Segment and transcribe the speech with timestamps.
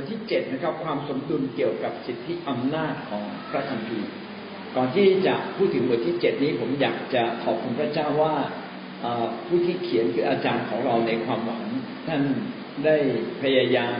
[0.00, 4.10] ทที่เจ็ดนะครับ ความสมดุลเกี่ยวกับสิทธิอำนาจของพระคัมภีร์
[4.76, 8.34] ก่อนที่จะพูดถึงบทที่เจ็ดนี้ผมอยากจะขอบคุณพระเจ้าว่า
[9.46, 11.64] ผู้ที่เขียนคืออาจารย์ของเราในความหวัง
[12.06, 12.22] ท่าน
[12.84, 12.96] ได้
[13.42, 13.98] พยายาม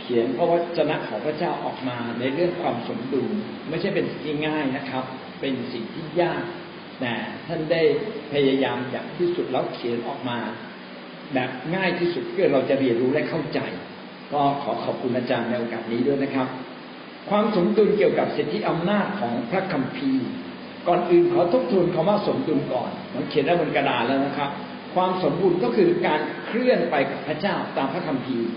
[0.00, 3.30] เขียนพระวจนะของพระเจ้าออกมาในเรื่องความสมดุล
[3.68, 5.04] ไม่ใช่เป็นสิ่งที่ง่ายนะครับ
[5.40, 6.44] เป็นสิ่งที่ยาก
[7.00, 7.14] แต่
[7.46, 7.82] ท่านได้
[8.32, 10.38] พยายามอย่างที่สุดแล้วเขียนออกมา
[11.34, 13.60] แบบง่ายที่สุดเพื่อเราจะเรียนรู้และเข้าใจ
[14.32, 16.46] ก็ขอขอบคุณอาจารย์ในโอกาสนี้ด้วยนะครับ
[17.30, 20.26] ความสมดุลเกี่ยวกับสิทธิอำนาจของพระคัมภีร์
[20.88, 24.50] ก่อนอื่นขอทบทวนคำว่าสมดุลก่อนมันเขียนได้บนกระดาษแล้วนะครับ
[24.94, 28.48] ความสมบูรณ์ก็คือการเคลื่อนไปกับพระเจ้าตามพระคัมภีร์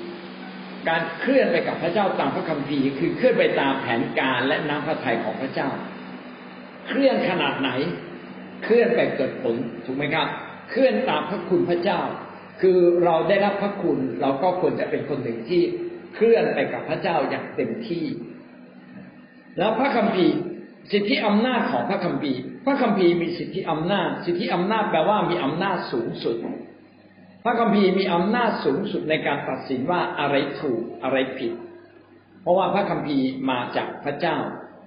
[0.90, 5.70] การเคลื่อนไปกับพระเจ้าตามพระคัมภีร์ คือเคลื่อนไปตามแผนการและน้ำพระทัยของพระเจ้า
[6.88, 7.70] เคลื่อนขนาดไหน
[8.64, 9.56] เคลื่อนไปเกิดผล
[9.86, 10.28] ถูกไหมครับ
[10.72, 12.00] เคลื่อนตามพระคุณพระเจ้า
[12.62, 15.62] คือเราได้รับพระคุณเราก็ควรจะเป็นคนหนึ่งที่
[16.16, 18.06] เคลื่อนไปกับพระเจ้าอย่างเต็มที่
[19.58, 20.36] แล้วพระคัมภีร์
[20.92, 26.36] สิทธิอำนาจของพระคัมภีร์ พระคัมภีร์มีสิทธิอำนาจ สิทธิอำนาจแปลว่ามีอำนาจสูงสุด
[27.44, 31.54] พระคัมภีร์มีอำนาจสูงสุดในการตัดสินว่าอะไรถูกอะไรผิด
[32.42, 34.38] เพราะว่าพระคัมภีร์มาจากพระเจ้า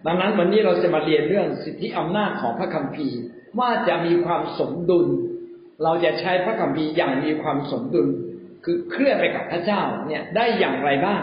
[0.07, 3.19] ดังนั้นวันนี้เราจะมาเรียนเรื่องสิทธิอำนาจของพระคัมภีร์
[3.59, 5.07] ว่าจะมีความสมดุล
[5.85, 8.09] เราจะใช้พระคัมภีร์อย่างมีความสมดุล
[8.65, 11.23] คือเคลื่อนไปกับพระเจ้าเนี่ยได้อย่างไรบ้าง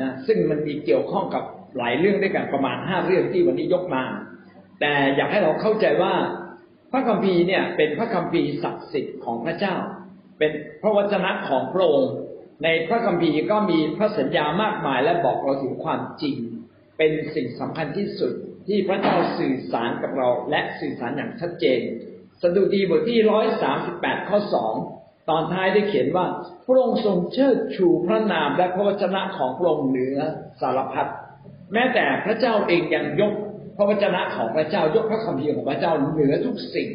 [0.00, 1.42] นะซึ่งมันมีเกี่ยวข้องกับ
[1.78, 4.04] หลายเรื่องด้วยกันประมาณห้าเรื่องที่วันนี้ยกมา
[4.80, 6.14] แต่อยากให้เราเข้าใจว่า
[6.92, 9.74] พระคัมภีร์เนี่ยเป็นพระคัมภีร์ศักดิ์สิทธิ์ของพระเจ้า
[10.38, 12.14] เป็นพระวจนะของพระองค์
[12.64, 16.36] ในพระคัมภีร์ก็มีพระสัญญามากมายและบอกเราถึงความจริง
[16.98, 18.32] เป็นสิ่งสำคัญที่สุด
[18.68, 21.80] ที่พระเจ้าสื่อสารกับเราและสื่อสารอย่างชัดเจน
[22.42, 24.74] สดุดีบทที่ร้อยสามสิบแปดข้อสอง
[25.30, 26.26] ตอนท้ายได้เขียนว่า
[26.66, 30.18] พระองค์ทรงเชิดชูพระนามและพระวจนะของพระองค์เหนือ
[30.60, 31.10] สารพัด
[31.72, 33.32] แม้แต่พระเจ้าเองยังยก
[33.76, 36.88] พระวจนะของพระเจ้ายกพระคัมภีร์ของพระเจ้าเหนือทุกสิ่ง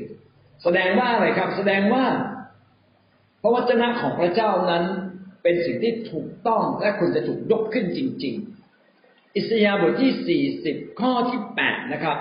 [0.64, 2.06] แสดงว่าอะไรครับ แสดงว่า
[3.42, 4.84] พระวจนะของพระเจ้านั้น
[5.44, 8.36] เป็นสิ่งที่ถูกต้องและควรจะถูกยกขึ้นจริง
[8.86, 12.18] ๆ อิสยาห์บทที่สี่สิบข้อที่แปดนะครับ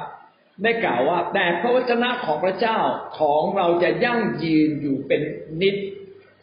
[0.63, 2.79] ได้กล่าวว่า แต่พระวจนะของพระเจ้า
[3.19, 5.21] ของเราจะยั่งยืนอยู่เป็น
[5.63, 5.77] นิด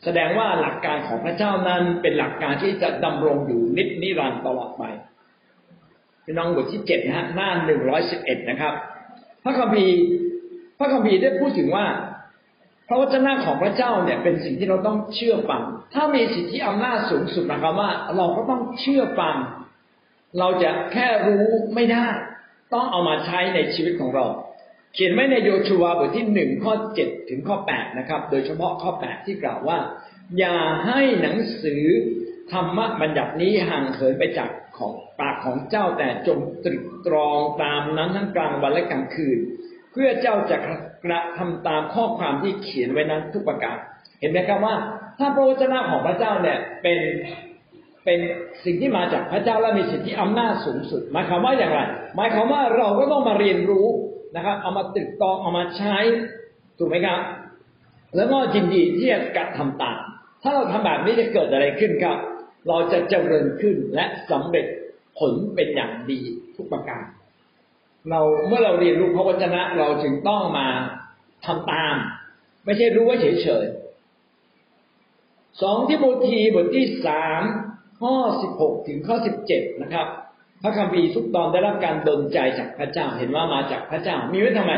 [0.04, 4.84] แสดงว่าหลักการของพระเจ้านั้นเป็นหลักการที่จะดำรงอยู่นิดนิรันดร์ตลอดไป
[6.24, 8.74] พี่น้องบทที่เจ็ดนะฮะหน้าหนึ่งร้อยสิบเอ็ดนะครับ
[9.44, 9.96] พระคัมภีร์
[10.80, 11.86] พระคัมภีร์ได้พูดถึงว่า
[12.88, 19.36] พระวจนะของพระเจ้าเนี่ยเป็นสิ่งที่เราต้องเชื่อฟัง ถ้ามีสิทธิอำนาจสูงสุดนะครับว่า เราก็ต้องเชื่อฟัง
[20.40, 22.08] เราจะแค่รู้ไม่ได้
[22.74, 24.26] ต้องเอามาใช้ในชีวิตของเรา
[24.94, 29.78] เขียนไว้ในโยชูวาบทที่หนึ่งข้อเจ็ดถึงข้อแปดนะครับ โดยเฉพาะข้อแปดที่กล่าวว่า
[30.40, 31.84] อย่าให้หนังสือ
[32.52, 39.40] ธรรมบัญญัตินี้ห่างเหินไปจากของปากของเจ้าแต่จงตรึกตรองตามนั้นทั้งกลางวันและกลางคืน
[39.92, 40.58] เพื่อเจ้าจะ
[41.06, 43.78] กระทำตามข้อความที่เขียนไว้นั้นทุกประการ
[44.20, 44.76] เห็นไหมครับว่า
[45.20, 47.00] ถ้าพระวจนะของพระเจ้าเนี่ยเป็น
[48.06, 48.20] เป็น
[48.66, 51.80] สิ่งที่มาจากพระเจ้าและมีสิทธิอำนาจสูงสุด หมายความว่าอย่างไร
[52.16, 53.88] หมายความว่าเราก็ต้องมาเรียนรู้
[54.36, 55.98] นะครับ เอามาตึกตองเอามาใช้
[56.78, 57.20] ถูกไหมครับ
[58.16, 60.02] แล้วก็ยินดีที่จะกระทำตาม
[60.44, 62.18] ถ้าเราทำแบบนี้จะเกิดอะไรขึ้นครับ
[62.68, 64.66] เราจะเจริญขึ้นและสำเร็จ
[65.18, 66.20] ผลเป็นอย่างดี
[66.56, 67.04] ทุกประการ
[68.10, 70.68] เราเมื่อเราเรียนรู้พระวจนะเราจึงต้องมา
[71.46, 71.96] ทำตาม
[72.66, 77.42] ไม่ใช่รู้ว่าเฉยๆสองที่โมธีบทที่สาม
[78.00, 80.08] ข้อสิบหกถึงข้อสิบเจ็ดนะครับ
[80.62, 84.74] พระคัมภีร์ทุกตอนได้รับการดลใจจากพระเจ้าเห็นว่ามาจากพระเจ้า มีไว้ทำไม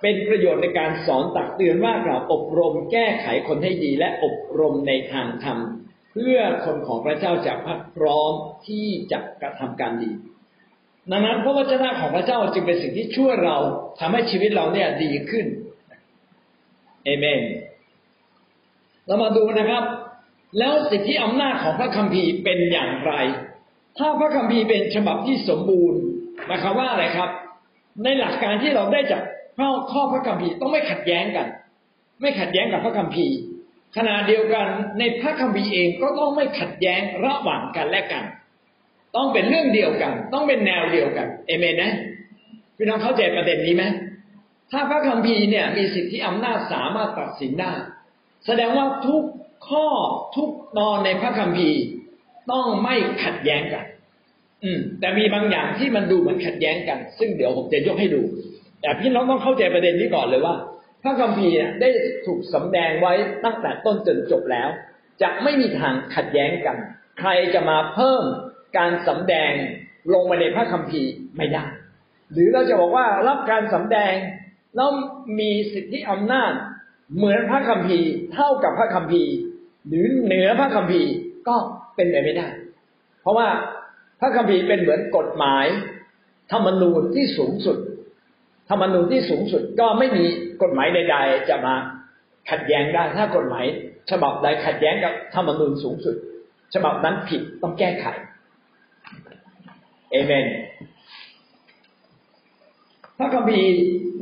[0.00, 5.58] เป็นประโยชน์ในการสอนตักเตือนว่ากล่าวอบรมแก้ไขคนให้ดีและอบรมในทางธรรม
[6.12, 8.32] เพื่อคนของพระเจ้าจะพักพร้อม
[8.66, 10.10] ที่จะกระทำการดี
[11.10, 13.56] ดังนั้นพระวจนะของพระเจ้าจึงเป็นสิ่งที่ช่วยเรา
[14.00, 15.46] ทำให้ชีวิตเราเนี่ยดีขึ้น
[17.04, 17.40] เอเมน
[19.06, 19.84] เรามาดูนะครับ
[20.58, 23.12] แล้วสิทธิอำนาจของพระคัมภีร์เป็นอย่างไร
[23.98, 26.00] ถ้าพระคัมภีร์เป็นฉบับที่สมบูรณ์
[26.46, 27.30] หมายความว่าอะไรครับ
[28.04, 29.22] ในหลักการที่เราได้จาก
[29.58, 31.46] ข้อข้อพระคัมภีร์ต้องไม่ขัดแย้งกัน
[32.20, 33.36] ไม่ขัดแย้งกับพระคัมภีร์
[33.96, 34.66] ขณะเดียวกัน
[34.98, 38.24] ในพระคัมภีร์เองก็ต้องไม่ขัดแย้งระหว่างกันและกัน
[39.16, 41.92] ต้องเป็นเรื่องเดียวกัน ต้องเป็นแนวเดียวกัน เอเมนนะ
[42.76, 43.84] พี่น้องเข้าใจประเด็นนี้ไหม
[44.72, 47.72] ถ้าพระคัมภีร์เนี่ยมีสิทธิอำนาจสามารถตัดสินได้
[48.46, 49.22] แสดงว่าทุก
[49.68, 49.86] ข้อ
[50.36, 51.80] ทุกตอนในพระคัมภีร์
[52.52, 52.94] ต้องไม่
[53.24, 53.84] ขัดแย้งกัน
[54.64, 58.22] อืม แต่มีบางอย่างที่มันดูเหมือนขัดแย้งกัน ซึ่งเดี๋ยวผมจะยกให้ดู
[58.80, 60.54] แต่พี่น้องต้องเข้าใจประเด็นนี้ก่อนเลยว่า
[61.02, 61.88] พระคัมภีร์ได้
[62.26, 63.12] ถูกสำแดงไว้
[63.44, 64.68] ตั้งแต่ต้นจนจบแล้ว
[65.22, 66.76] จะไม่มีทางขัดแย้งกัน
[67.20, 68.24] ใครจะมาเพิ่ม
[68.78, 69.52] การสำแดง
[70.14, 71.64] ลงมาในพระคัมภีร์ไม่ได้
[72.32, 74.14] หรือเราจะบอกว่ารับการสำแดง
[74.76, 74.90] แล้ว
[75.40, 76.52] มีสิทธิอำนาจ
[77.16, 79.32] เหมือนพระคัมภีร์เท่ากับพระคัมภีร์
[79.88, 81.12] หรือเหนือพระคัมภีร์
[81.48, 81.56] ก็
[81.96, 82.48] เป็นไปไม่ได้
[83.22, 83.48] เพราะว่า
[84.20, 85.66] พระคัมภีร์เป็นเหมือนกฎหมาย
[86.52, 87.78] ธรรมนูญที่สูงสุด
[88.70, 90.24] ธรรมนูญที่สูงสุดก็ไม่มี
[90.62, 91.74] กฎหมายใด ๆ จะมา
[92.50, 93.64] ขัดแย้งได้ถ้ากฎหมาย
[94.10, 96.16] ฉบับใดขัดแย้งกับธรรมนูญสูงสุด
[96.74, 98.06] ฉบับนั้นผิดต้องแก้ไข
[100.10, 100.46] เอเมน
[103.18, 103.70] พระคัมภีร์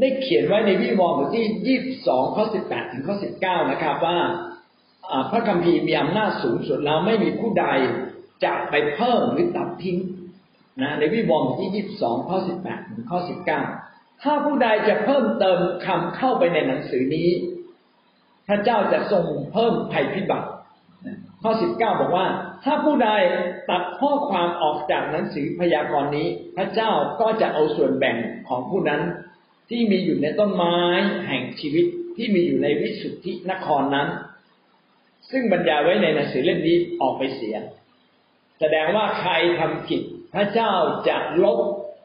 [0.01, 4.17] ได้เขียนไว้ในวิวรณ์บทที่ยี่สิบสองข้อสิบแปดถึงข้อสิบเก้านะครับว่า
[5.31, 7.67] พระคัมภีร์มีอำนาจสูงสุดแล้วไม่มีผู้ใด
[8.45, 9.99] จะไปเพิ่มหรือตัดทิ้ง
[10.83, 13.63] นะในวิวรณ์ที่ยี่สิบสองข้อสิบแปดถึงข้อสิบเก้า
[14.23, 17.29] ถ้าผู้ใดจะเพิ่มเติมคำเข้าไปในหนังสือนี้
[18.49, 20.49] พระเจ้าจะทรงเพิ่มภัยพิบัติ
[21.43, 22.27] ข้อสิบเก้าบอกว่า
[22.65, 23.11] ถ้าผู้ใด
[23.71, 26.91] ตัดข้อความออกจากหนังสือพยากรณ์นี้ พระเจ้า
[27.21, 28.17] ก็จะเอาส่วนแบ่ง
[28.49, 29.03] ของผู้นั้น
[29.71, 30.79] ที่มีอยู่ในต้นไม้
[31.27, 31.87] แห่งชีวิต
[32.17, 34.09] ที่มีอยู่ในวิสุทธินครนั้น
[35.31, 37.57] ซึ่งบรรยายไว้ในหนังสือเล่มนี้ออกไปเสีย
[38.61, 40.03] แสดงว่าใครทำผิด
[40.35, 40.73] พระเจ้า
[41.09, 41.59] จะลบ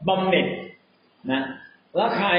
[0.07, 0.47] บำเหน็จ
[1.31, 1.43] นะ
[1.95, 2.29] แล้วใคร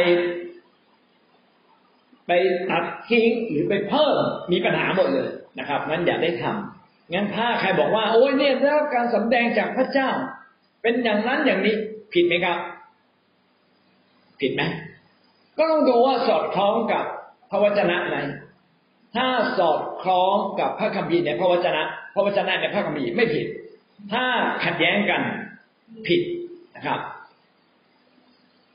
[2.27, 2.33] ไป
[2.71, 4.17] ตัดทิ้งหรือไปเพิ่ม
[4.53, 10.11] มีปัญหาหมดเลยนะครับงั้นอย่าได้ทำงั้นถ้าใครบอกว่า โอ้ยเนี่ยได้รับการสำแดงจากพระเจ้า
[10.83, 11.75] เป็นอย่างนั้นอย่างนี้
[12.12, 12.59] ผิดไหมครับ
[14.41, 14.62] ผิดไหม
[15.59, 17.05] ก็ต้องดูว่าสอดคล้องกับ
[17.50, 18.17] พระวจนะไหน
[19.17, 19.29] ถ้า
[19.59, 21.83] สอดคล้องกับพระคัมภีร์ในพระวจนะ
[22.15, 23.47] พระวจนะในพระคัมภีร์ไม่ผิด
[24.13, 24.25] ถ้า
[24.65, 25.23] ขัดแย้งกัน
[26.07, 26.21] ผิด
[26.77, 27.01] นะครับ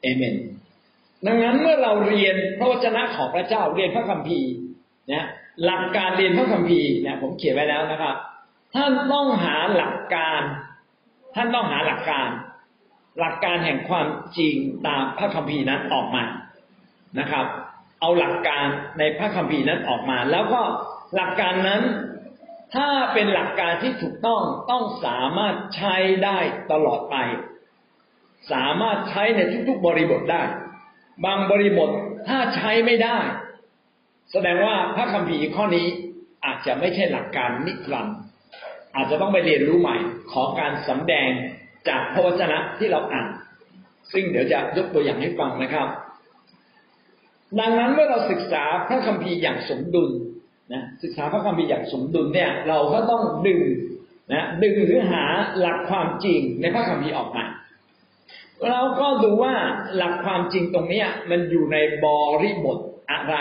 [0.02, 0.36] เอเมน
[1.28, 4.50] ดังนั้นเมื่อเราเรียนพระวจนะของพระเจ้าเรียนพระคัมภีร์
[5.10, 5.26] เนี่ย
[5.66, 8.16] หลักการเรียนพระคัมภีร์เนี่ยผมเขียนไว้แล้วนะครับ
[8.76, 10.42] ท่านต้องหาหลักการ
[11.36, 12.30] ท่านต้องหาหลักการ
[13.20, 14.56] หลักการแห่งความจริง
[14.88, 16.24] ตามพระคัมภีร์นั้นออกมา
[17.20, 17.46] นะครับ
[18.02, 18.68] เอาหลักการ
[19.00, 20.62] ในพระคัมภีร์นั้นออกมา แล้วก็
[21.16, 21.82] หลักการนั้น
[22.76, 26.38] ถ้าเป็นหลักการที่ถูกต้องต้องสามารถใช้ได้
[26.72, 27.16] ตลอดไป
[28.52, 30.44] สามารถใช้ในทุกๆบริบทได้
[31.26, 31.90] บางบริบท
[32.28, 33.18] ถ้าใช้ไม่ได้
[34.32, 35.88] แสดงว่าพระคัมภีร์ข้อนี้
[36.46, 38.18] อาจจะไม่ใช่หลักการนิรันดร์
[38.96, 39.98] อาจจะต้องไปเรียนรู้ใหม่
[40.32, 41.30] ขอการสำแดง
[41.90, 43.30] จากพระวจนะที่เราอ่าน
[44.14, 45.88] ซึ่งเดี๋ยวจะยกตัวอย่างให้ฟังนะครับ
[47.60, 50.12] ดังนั้นเมื่อเราศึกษาพระคัมภีร์อย่างสมดุล
[50.74, 53.62] นะศึกษาพระคัมภีร์อย่างสมดุลเนี่ย เราก็ต้องดึง
[54.34, 55.24] นะดึงหรือหา
[55.60, 57.46] หลักความจริงในพระคัมภีร์ออกมา
[58.70, 59.56] เราก็ดูว่า
[59.96, 62.08] หลักความจริงตรงนี้มันอยู่ในบ
[62.44, 62.78] ริบท
[63.12, 63.36] อะไร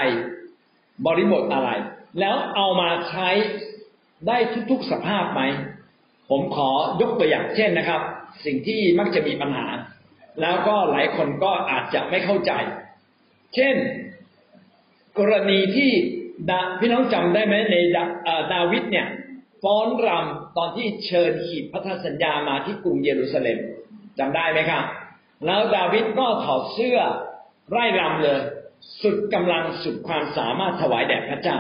[1.07, 1.71] บริบทอะไร
[2.21, 3.29] แล้วเอามาใช้
[4.29, 4.39] ได้
[4.71, 5.43] ทุกๆสภาพไหม
[6.31, 6.71] ผมขอ
[7.01, 8.01] ยกตัวอย่างเช่นนะครับ
[8.45, 9.67] สิ่งที่มักจะมีปัญหา
[10.41, 12.53] แล้วก็หลายคนก็อาจจะไม่เข้าใจ
[13.55, 13.77] เช่น
[15.21, 15.91] กรณีที่
[16.51, 18.05] ดาพี่น้องจำได้ไหมในดา
[18.53, 19.07] ดาวิดเนี่ย
[19.63, 23.59] ฟ้อนรำตอนที่เชิญขีดพันธสัญญามาที่กรุงเยรูซาเล็ม
[24.19, 24.85] จำได้ไหมครับ
[25.47, 26.99] แล้วดาวิดก็ถอดเสื้อ
[27.71, 28.41] ไร่รำเลย
[29.03, 31.59] สุดกำลังสุดความสามารถถวายแด่พระเจ้า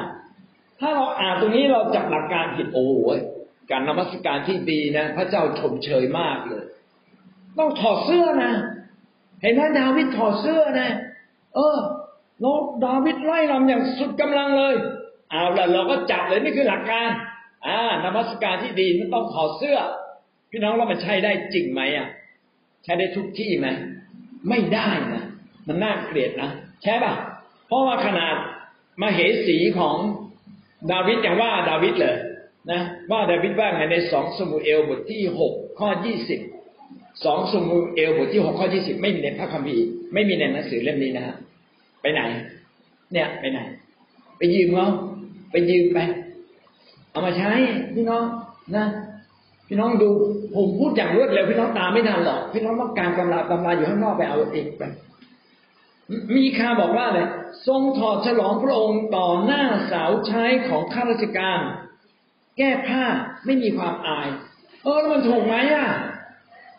[0.81, 3.19] ถ้าเราอ่านตรงนี้เราจับหลักการผิดโอ้ย
[3.71, 6.64] การนมัสการที่ดีนะ พระเจ้าชมเชยมากเลย
[7.59, 8.52] ต้องถอดเสื้อนะ
[9.43, 10.90] เห็นไหมดาวิดถอดเสื้อนะ
[11.55, 11.79] เออ
[12.40, 12.52] เรา
[12.85, 14.75] ดาวิดไล่รำอย่างสุดกำลังเลย
[15.30, 17.11] เอาละเราก็จับเลยนี่คือหลักการ
[17.66, 19.78] อ่านมัสการที่ดีมันต้องถอดเสื้อ
[20.50, 22.09] พี่น้องว่ามันใช้ได้จริงไหมอะ
[22.85, 23.68] ใช้ได้ทุกที่ไหม
[24.49, 25.25] ไม่ได้นะ
[25.68, 26.50] มันน่าเกลียดนะ
[26.82, 27.12] ใช่ป่ะ
[27.66, 28.35] เพราะว่าขนาด
[29.02, 29.97] มาเหสีของ
[30.92, 32.16] ดาวิดอย่างว่าดาวิดเลย
[32.70, 32.80] นะ
[33.11, 36.40] ว่าดาวิดว่าไงในสองสมุเอลบทที่หกข้อยี่สิบ
[37.25, 41.37] สองสมุเอลบทที่หกข้อยี่สิบไม่มีในพระคัมภีร์ไม่มีในหนังสือเล่มนี้นะฮะ
[42.02, 42.23] ไปไหน
[43.12, 43.59] เนี่ยไปไหน
[44.38, 44.88] ไปยืมเขา
[45.50, 45.99] ไปยืมไป
[47.11, 47.50] เอามาใช้
[47.95, 48.25] พี่น้อง
[48.76, 48.87] นะ
[49.69, 50.11] พี่น้องดู
[50.54, 54.83] ผมพูดอย่างรวดเร็วพี่น้องตามไม่ทันหรอกพี่น้องต้องการตำราตำราอยู่ข้างนอกไปเอาเองไป
[56.37, 57.28] มีคาบอกว่าเลย
[57.66, 61.61] ทรงถอดฉลองพระองค์ต่อหน้าสาวใช้ของข้าราชการ
[62.59, 63.04] แก้ผ้า
[63.47, 64.28] ไม่มีความอาย
[64.83, 65.88] เออแล้วมันถูกไหมอะ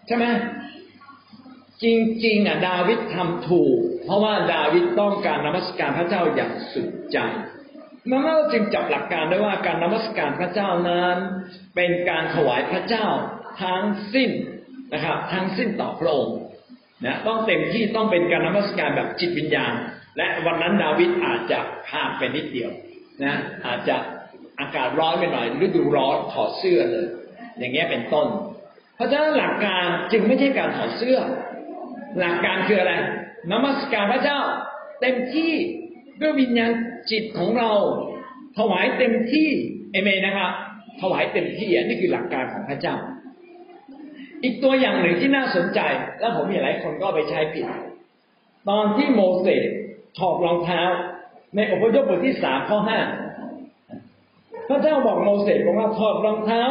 [0.08, 0.26] ใช่ไหม
[1.84, 1.86] จ
[2.26, 7.18] ริงๆอะดาวิดทำถูก เพราะว่าดาวิดต้องการนมัสการพระเจ้าอย่างสุดใจ
[8.10, 11.18] นั้นเราจึงจับหลักการได้ว่าการนมัสการพระเจ้านั้น
[11.76, 13.08] เป็นการถวายพระเจ้า
[13.62, 13.84] ทั้ง
[14.14, 14.32] สิ้น
[14.94, 16.38] นะครับ ทั้งสิ้นต่อพระองค์
[17.06, 19.74] นะต้องเต็มที่ต้องเป็นการนมัสการแบบจิตวิญญาณ
[20.18, 22.72] และวันนั้นดาวิดอาจจะพลาดไปนิดเดียว
[23.24, 23.36] นะ
[23.66, 23.96] อาจจะ
[24.60, 27.08] อากาศร้อนไปหน่อยฤดูร้อนถอดเสื้อเลย
[27.58, 28.28] อย่างเงี้ยเป็นต้น
[28.96, 31.18] เพราะฉะนั้นหลักการจึงไม่ใช่การถอดเสื้อ
[32.20, 32.94] หลักการคืออะไร
[33.52, 34.40] นมัสการพระเจ้า
[35.02, 35.54] เต็มที่
[36.22, 36.72] ด้วยวิญญาณ
[37.12, 37.72] จิตของเรา
[38.58, 39.50] ถวายเต็มที่
[39.92, 40.52] เอเมนนะครับ
[41.02, 42.96] ถวายเต็มที่อันนี้คือหลักการของพระเจ้า
[44.44, 45.80] อีกตัวอย่างหนึ่งที่น่าสนใจ
[46.20, 47.66] แล้วผมเห็นหลายคนก็ไปใช้ผิด
[48.70, 49.68] ตอนที่โมเสส
[50.18, 50.82] ถอดรองเท้า
[51.56, 53.00] ในอพยพบทที่สามข้อห้า
[54.70, 56.64] พระเจ้าบอกโมเสสบอกว่าถอดรองเท้า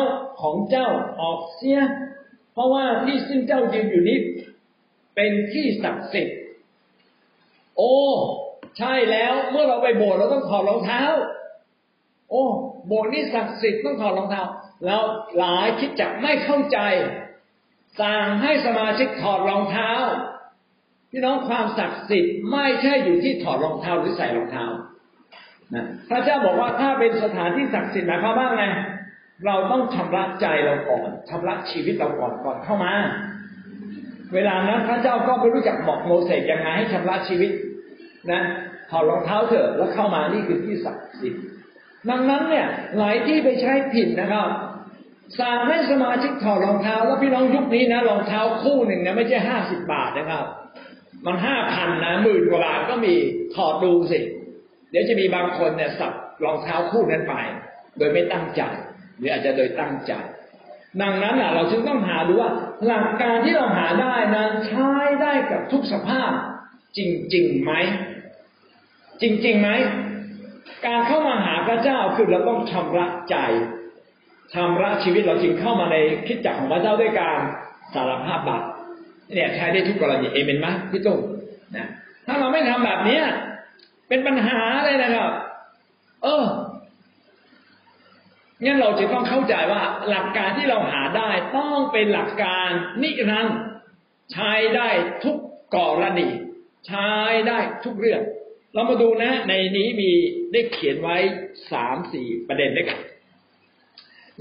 [0.42, 0.88] ของเจ้า
[1.20, 1.80] ออกเสีย
[2.54, 4.18] เพราะว่าที่ซึ่งเจ้ายืนอยู่นี้
[5.14, 6.38] เป็นที่ศักดิ์สิทธิ์
[7.76, 7.94] โอ้
[8.78, 11.02] ใช่แล้วเมื่อเราไปโบสถ์เราต้องถอดรองเท้า
[12.30, 12.44] โอ้
[12.86, 14.42] โบสถ์นี่ศักดิ์สิทธิ์ต้องถอดรองเท้า
[14.86, 15.02] แล้ว
[15.38, 16.78] หลายคิดจักไม่เข้าใจ
[18.00, 19.90] สั่งให้สมาชิกถอดรองเท้า
[21.10, 24.66] พี่น้องความศักดิ์สิทธิ์ไม่ใช่อยู่ที่ถอดรองเท้าหรือใส่รองเท้า
[25.74, 28.64] นะพระเจ้าบอกว่าถ้าเป็นสถานที่ศักดิ์สิทธิ์หมายความว่าไง
[29.46, 32.92] เราต้องชำระใจเราก่อนชำระชีวิตเราก่อนก่อนเข้ามา
[34.34, 37.50] เวลานั้นพระเจ้าก็ไม่รู้จักบอกโมเสสยังไงให้ชำระชีวิต
[38.30, 38.40] นะ
[38.90, 41.44] ถอดรองเท้าเถอะแล้วเข้ามานี่คือที่ศักดิ์สิทธิ์
[42.10, 42.66] ดังนั้นเนี่ย
[42.98, 44.48] หลายที่ไปใช้ผิดนะครับ
[45.40, 50.44] สั่งให้สมาชิกถอดรองเท้า แล้วพี่น้องยุคนี้นะรองเท้าคู่หนึ่งนะไม่ใช่ห้าสิบบาทนะครับ
[51.26, 53.14] มันห้าพันนะหมื่นกว่าบาทก็มี
[53.54, 54.20] ถอดดูสิ
[54.90, 56.12] เดี๋ยวจะมีบางคนเนี่ยสับ
[56.44, 57.34] รองเท้าคู่นั้นไป
[57.98, 58.62] โดยไม่ตั้งใจ
[59.16, 60.12] หรืออาจจะโดยตั้งใจ
[61.02, 62.50] ดังนั้นเราจึงต้องหาดูว่า
[62.86, 64.90] หลักการที่เราหาได้นั้นใช้
[65.22, 66.30] ได้กับทุกสภาพ
[66.96, 67.00] จ
[67.34, 67.72] ริงๆไหม
[69.22, 69.70] จริงๆไหม
[70.86, 73.36] การเข้ามาหาพระเจ้าคือเราต้องชำระใจ
[74.54, 77.38] ชำระชีวิตเราจึงเข้ามาในคิดจักของพระเจ้าด้วยการ
[77.94, 78.62] สารภาพบาป
[79.34, 81.20] เนี่ยใช้ได้ทุกกรณีเอเมนไหมพี่ตุ้ม
[81.76, 81.88] นะ
[82.26, 83.24] ถ้าเราไม่ทำแบบเนี้ย
[84.08, 85.30] เป็นปัญหาเลยนะครับ
[86.22, 86.44] เออ
[88.64, 92.68] งั้นเราจะต้องเข้าใจว่าหลักการที่เราหาได้ต้องเป็นหลักการ
[93.02, 93.58] นิรันดร์
[94.32, 94.88] ใช้ได้
[95.24, 95.36] ทุก
[95.76, 96.28] กรณี
[96.86, 97.10] ใช้
[97.48, 98.22] ได้ทุกเรื่อง
[98.74, 100.10] เรามาดูนะ ในนี้มี
[100.52, 101.16] ได้เขียนไว้
[101.72, 103.00] สามสี่ประเด็นด้วยกัน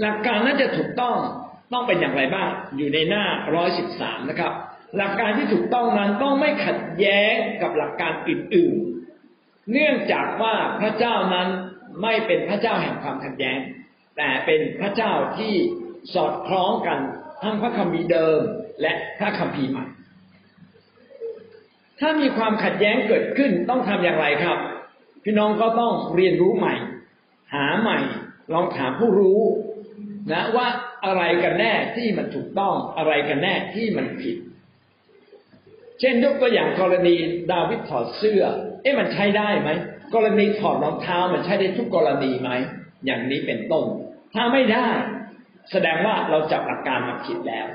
[0.01, 1.17] หลักการน่าจะถูกต้อง
[1.73, 4.53] ต้องเป็นอย่างไรบ้าง อยู่ในหน้าร้อยสิบสามนะครับ
[4.97, 11.47] หลักการที่ถูกต้องนั้นต้องไม่ขัดแย้งกับหลักการอื่นๆ เนื่องจากว่าพระเจ้านั้น
[12.01, 13.59] ไม่เป็นพระเจ้าแห่งความขัดแย้ง
[14.19, 15.53] แต่เป็นพระเจ้าที่
[16.13, 16.99] สอดคล้องกัน
[17.43, 18.39] ทั้งพระคัมภีร์เดิม
[18.81, 19.85] และพระคัมภีร์ใหม่
[21.99, 24.57] ถ้ามีความขัดแย้งเกิดขึ้นต้องทำอย่างไรครับ
[25.23, 26.75] พี่น้องก็ต้องเรียนรู้ใหม่
[27.53, 27.99] หาใหม่
[28.53, 29.39] ลองถามผู้รู้
[30.31, 30.67] นะว่า
[31.05, 34.37] อะไรกันแน่ที่มันถูกต้องอะไรกันแน่ที่มันผิด
[35.99, 37.15] เช่นยกตัวอย่างกรณี
[37.51, 38.43] ดาวิดถอดเสื้อ
[38.81, 39.69] เอ๊ะมันใช้ได้ไหม
[40.15, 42.51] กรณีถอดรองเท้ามันใช้ได้ทุกกรณีไหม
[43.05, 43.85] อย่างนี้เป็นต้น
[44.33, 44.87] ถ้าไม่ได้
[45.71, 47.67] แสดงว่าเราจับหลักการมาผิดแล้ว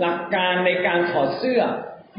[0.00, 1.62] หลักการในการถอดเสื้อ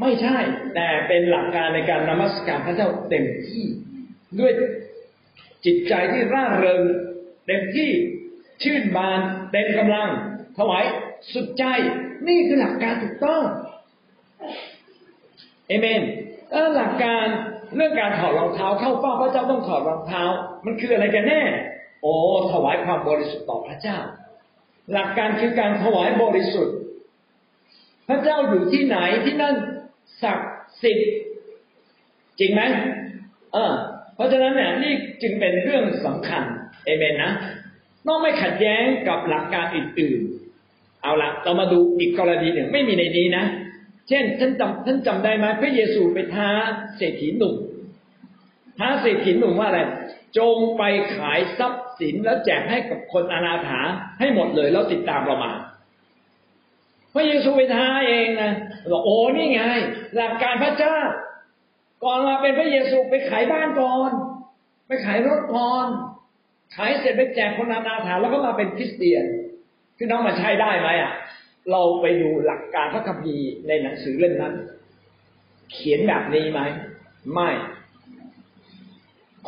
[0.00, 0.36] ไม่ใช่
[0.74, 3.64] แต่เป็นหลักการในการนมัสการพระเจ้าเต็มที่
[4.40, 4.52] ด้วย
[5.64, 6.82] จิตใจที่ร่าเริง
[7.46, 7.90] เต็มที่
[8.62, 9.20] ชื่นบาน
[9.52, 10.10] เต็มกำลัง
[10.58, 10.84] ถวาย
[11.32, 11.64] สุดใจ
[12.28, 13.42] นี่คือหลักการถูกต้อง
[15.68, 16.02] เอเมน
[16.50, 17.26] แล้วหลักการ
[17.76, 20.22] เรื่องการถอดรองเท้าเข้าเฝ้าพระเจ้าต้องถอดรองเท้า
[20.64, 21.42] มันคืออะไรกันแน่
[22.02, 22.14] โอ้
[22.52, 23.98] ถวายความบริสุทธิ์ต่อพระเจ้า
[24.92, 26.76] หลักการคือการถวายบริสุทธิ์
[28.08, 29.54] พระเจ้าอยู่ที่ไหนที่นั่น
[30.22, 31.10] ศักดิ์สิทธิ์
[32.38, 32.62] จริงไหม
[33.52, 33.72] เออ
[34.14, 36.42] เพราะฉะนั้นเนี่ยนี่จึงเป็นเรื่องสำคัญ
[36.84, 37.32] เอเมนนะ
[38.06, 43.44] ต้องไม่ขัดแย้งกับหลักการอื่นๆเอาละเรามาดูอีกกรณีหนึ่งไม่มีในนี้นะ
[44.08, 46.50] เช่นท่านจำท่านจำได้ไหมพระเยซูไปท้า
[46.96, 47.54] เศรษฐีหนุ่ม
[48.78, 49.80] ท้าเศรษฐีหนุ่มว่าอะไร
[50.38, 50.82] จงไป
[51.16, 53.80] ขายทรัพ ย์สินแล้วแจกให้กับคนอนาถา
[54.18, 55.52] ให้หมดเลยแล้วติดตามเรามา
[57.14, 58.52] พระเยซูไปท้าเองนะ
[58.92, 59.62] บอกโอ้นี่ไง
[60.16, 60.96] หลักการพระเจ้า
[62.04, 64.12] ก่อนมาเป็นพระเยซูไปขายบ้านก่อน
[64.86, 65.86] ไปขายรถก่อน
[66.76, 69.24] ขายเสร็จไปแจกคนอนาถาแล้วก็มาเป็นคริสเตียน
[69.96, 71.12] พี่น้องมาใช้ได้ไหมอะ
[71.70, 74.54] เราไปดูหลักการพระคัมภีร์ในหนังสือเล่มนั้น
[75.72, 76.60] เขียนแบบนี้ไหม
[77.32, 77.50] ไม่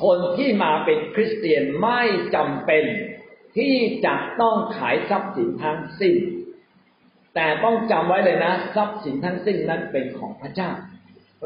[0.03, 2.03] คนที่มาเป็นคริสเตียนไม่
[2.35, 2.85] จำเป็น
[3.57, 3.75] ที่
[4.07, 6.17] จะต้องขายทรัพย์สินทั้งสิ้น
[7.35, 10.71] แต่ต้องจำไว้เลยนะ ทรัพย์สินทั้งสิ้นนั้นเป็นของพระเจ้า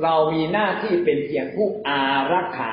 [0.02, 2.00] เรามีหน้าที่เป็นเพียงผู้อา
[2.32, 2.72] รักขา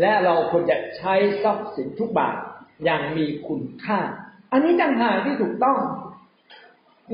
[0.00, 2.36] และเราควรจะใช้ทรัพย์สินทุกบาท
[2.84, 3.98] อย่างมีคุณค่า
[4.52, 5.78] อันนี้ต่างหากที่ถูกต้อง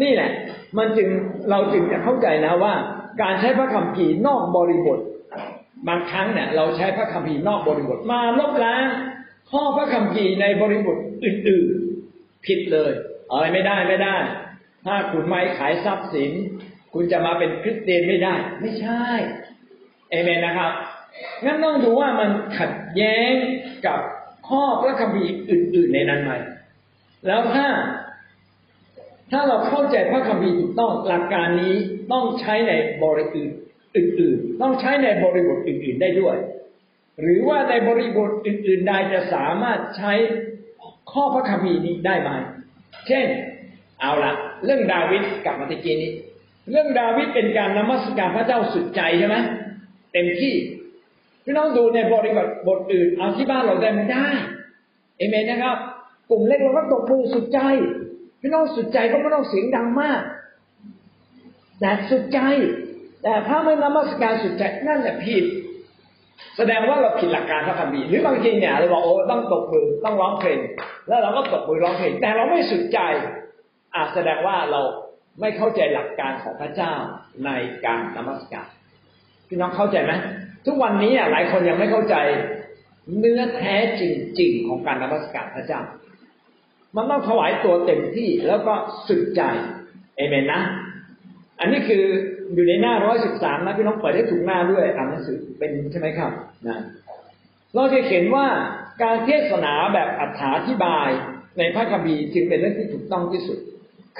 [0.02, 0.30] นี่แหละ
[0.78, 1.09] มันจึง
[1.50, 2.75] เราจึงจะเข้าใจนะว่า
[3.23, 4.99] การใช้พระคัมภีร์นอกบริบท
[5.88, 8.84] บางครั้งเนี่ยเราใช้พระคัมภีร์นอกบริบทมาลบล้าง
[9.50, 12.92] ข้อพระคัมภีร์ในบริบทอื่นๆผิดเลย
[13.30, 14.16] อะไรไม่ได้ไม่ได้
[14.87, 16.32] ถ้าคุณไม่ขายทรัพย์สิน
[16.94, 19.04] คุณจะมาเป็นคริสเตียนไม่ได้ ไม่ใช่
[20.10, 20.72] เอเมนนะครับ
[21.44, 23.32] งั้นต้องดูว่ามันขัดแย้ง
[23.87, 23.99] กับ
[24.49, 26.32] ข้อพระคัมภีร์อื่น ๆ ในนั้นไหม
[27.26, 27.66] แล้วถ้า
[29.32, 31.75] ถ้าเราเข้าใจพระคัมภีร์ถูกต้องหลักการนี้
[32.12, 32.72] ต้องใช้ใน
[33.02, 33.50] บริบท
[33.97, 36.37] อื่นๆ ต้องใช้ในบริบทอื่นๆได้ด้วย
[37.20, 40.12] หรือว่าในบริบทอื่นๆใดจะสามารถใช้
[41.12, 42.30] ข้อพระคัมภีร์นี้ได้ไหม
[43.06, 43.26] เช่น
[44.00, 44.32] เอาละ
[44.64, 46.12] เรื่องดาวิดกลับมาตะกี้นี้
[46.70, 49.37] เรื่องดาวิดเป็นการนมัสการพระเจ้าสุดใจใช่ไหม
[50.12, 50.54] เต็มที่
[51.44, 54.26] พี่น้องดูในบริบทบทอื่น เอาที่บ้านเราได้ไม่ได้
[55.16, 55.76] เอเมนนะครับ
[56.30, 57.61] กลุ่มเล็กเราก็ตกมือสุดใจ
[58.40, 60.20] พี่น้องสุดใจก็ไม่ต้องเสียงดังมาก
[61.80, 62.40] แต่สุดใจ
[63.22, 65.44] แต่ถ้าไม่นมัสการสุดใจนั่นแหละผิด
[66.56, 70.58] แสดงว่าเราผิดหลักการพระคัมภีร์หรือบางทีเนี่ยเราบอกโอ้ต้องตกมือต้องร้องเพลง
[71.08, 72.98] แล้วเราก็ตกมือร้องเพลงแต่เราไม่สุดใจ
[73.94, 74.80] อาจแสดงว่าเรา
[75.40, 76.92] ไม่เข้าใจหลักการของพระเจ้า
[77.44, 77.50] ใน
[77.86, 78.68] การนมัสการ
[79.48, 80.12] พี่น้องเข้าใจไหม
[80.66, 82.16] ทุกวันนี้หลายคนยังไม่เข้าใจ
[83.18, 84.02] เนื้อแท้จ
[84.40, 85.80] ริง ๆ ของการนมัสการพระเจ้า
[86.96, 88.74] มันต้องถวายตัวเต็มที่แล้วก็
[89.08, 89.42] สุดใจ
[90.16, 90.60] เอเมนนะ
[91.60, 92.04] อันนี้คือ
[92.54, 96.33] อยู่ในหน้าร้อยสิบสามนะพี่น้องเปิดได้ถูกหน้าด้วยอ่านหนังสือเป็นใช่ไหมครับ
[96.69, 96.78] นะ
[97.75, 98.47] เราจะเห็นว่า
[99.02, 100.23] การเทศนาแบบอ
[100.69, 101.09] ธิบาย
[101.59, 103.59] ในพระคัมภีร์จึงเป็นเรื่องที่ถูกต้องที่สุด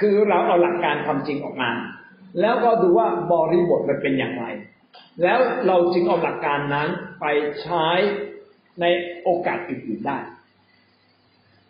[0.01, 1.71] คือเราเอาหลักการความจริงออกมา
[2.41, 4.45] แล้วก็ดูว่าบริบทมันเป็นอย่างไร
[5.23, 6.89] แล้วเราจึงเอาหลักการนั้น
[7.21, 7.27] ไป
[7.63, 7.89] ใช้
[8.81, 8.85] ใน
[9.23, 10.19] โอกาสอื่นๆได้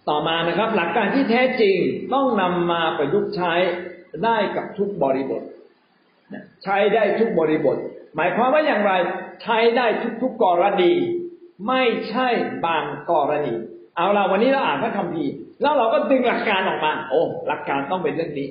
[0.08, 1.76] ต่อมานะครับ หลักการที่แท้จริง
[2.14, 3.52] ต้องนำมาประยุกต์ใช้
[4.24, 5.42] ได้กับทุกบริบท
[6.64, 7.76] ใช้ได้ทุกบริบท
[8.16, 8.92] หมายความว่าอย่างไร
[9.42, 9.86] ใช้ได้
[10.22, 10.92] ทุกๆกรณี
[11.68, 12.28] ไม่ใช่
[12.66, 13.54] บางกรณี
[13.96, 15.32] เอาละวันนี้เราอ่านพระคัมภีร์
[15.62, 18.48] แล้วเราก็ดึงหลักการออกมา โอ้หลักการต้องเป็นเรื่องนี้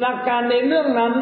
[0.00, 1.12] หลักการในเรื่องนั้น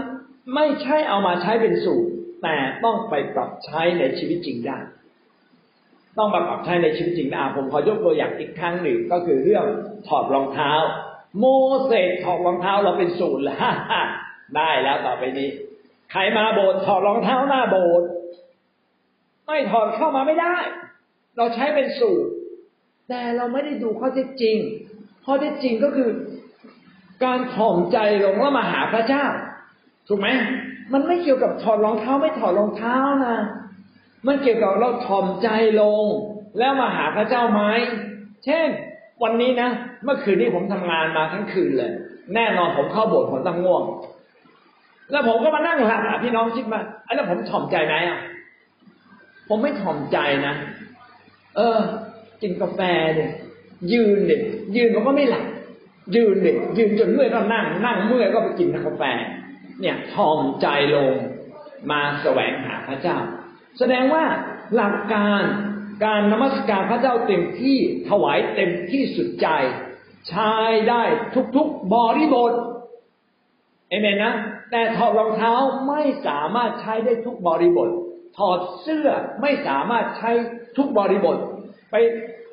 [0.55, 2.11] ไม่ใช่เอามาใช้เป็นสูตร
[2.43, 4.79] แต่ต้องไปปรับใช้ในชีวิตจริงได้
[6.19, 9.65] ต้องมาปรับใช้ในชีวิตจริงนะผมขอยกตัวอย่างอีกครั้งหนึ่งก็คือเรื่อง
[10.09, 10.73] ถอดรองเท้า
[11.39, 11.45] โม
[11.87, 13.73] เสสถอดรองเท้าเราเป็นสูตรแล้ว
[14.57, 15.51] ได้แล้วต่อไปนี้
[16.13, 18.09] ใครมาโบสถ์ถอดรองเท้าหน้าโบสถ์
[19.47, 20.57] ไม่ถอดเข้ามาไม่ได้
[21.37, 22.31] เราใช้เป็นสูตร
[23.09, 24.57] แต่เราไม่ได้ดูข้อเท็จจริง
[25.25, 26.11] ข้อเท็จจริงก็คือ
[27.25, 29.25] การถ่อมใจลงแล้วมาหาพระเจ้า
[30.09, 30.29] ถูกไหม
[30.93, 33.39] มันไม่เกี่ยวกับถอดรองเท้าไม่ถอดรองเท้านะ
[34.27, 35.49] มันเกี่ยวกับเราถ่อมใจ
[35.81, 36.05] ลง
[36.59, 37.63] แล้วมาหาพระเจ้าไหม
[38.45, 38.69] เช่น
[39.23, 39.71] วันนี้นะ
[40.05, 41.93] เมื่อคืนนี้ผมทำงานมาทั้งคืนเลย
[42.35, 43.83] แน่นอนผมเข้าโบสถ์ผมต้องง่วง
[45.13, 48.19] แล้วผมก็มานั่งหลับพี่น้องคิดมาไอันนั้นผมถ่อมใจไหมอะ
[49.49, 50.55] ผมไม่ถ่อมใจนะ
[51.57, 51.79] เออ
[52.43, 52.81] กินกาแฟ
[53.15, 53.31] เนี่ย
[53.93, 54.41] ยืนเนี่ย
[54.77, 55.47] ยืนมันก็ไม่หลับ
[56.17, 59.03] ยืนเนี่ยยืนจนเมื่อยก็นั่ง นั่งเมื่อยก็ไปกินกาแฟ
[59.81, 61.13] เนี่ยถ่อมใจลง
[61.91, 63.17] มาแสวงหาพระเจ้า
[63.79, 64.25] แสดงว่า
[64.75, 65.43] หลักการ
[66.05, 69.49] การนมัสการพระเจ้าเต็มที่ถวายเต็มที่สุดใจ
[70.29, 70.53] ใช้
[70.89, 71.03] ได้
[71.57, 72.53] ทุกๆบริบท
[73.89, 74.33] เอเมนนะ
[74.73, 75.55] แต่ถอดรองเท้า
[75.89, 77.89] ไม่สามารถใช้ได้ทุกบริบท
[78.39, 79.09] ถอดเสื้อ
[79.41, 80.31] ไม่สามารถใช้
[80.77, 81.37] ทุกบริบท
[81.91, 81.95] ไป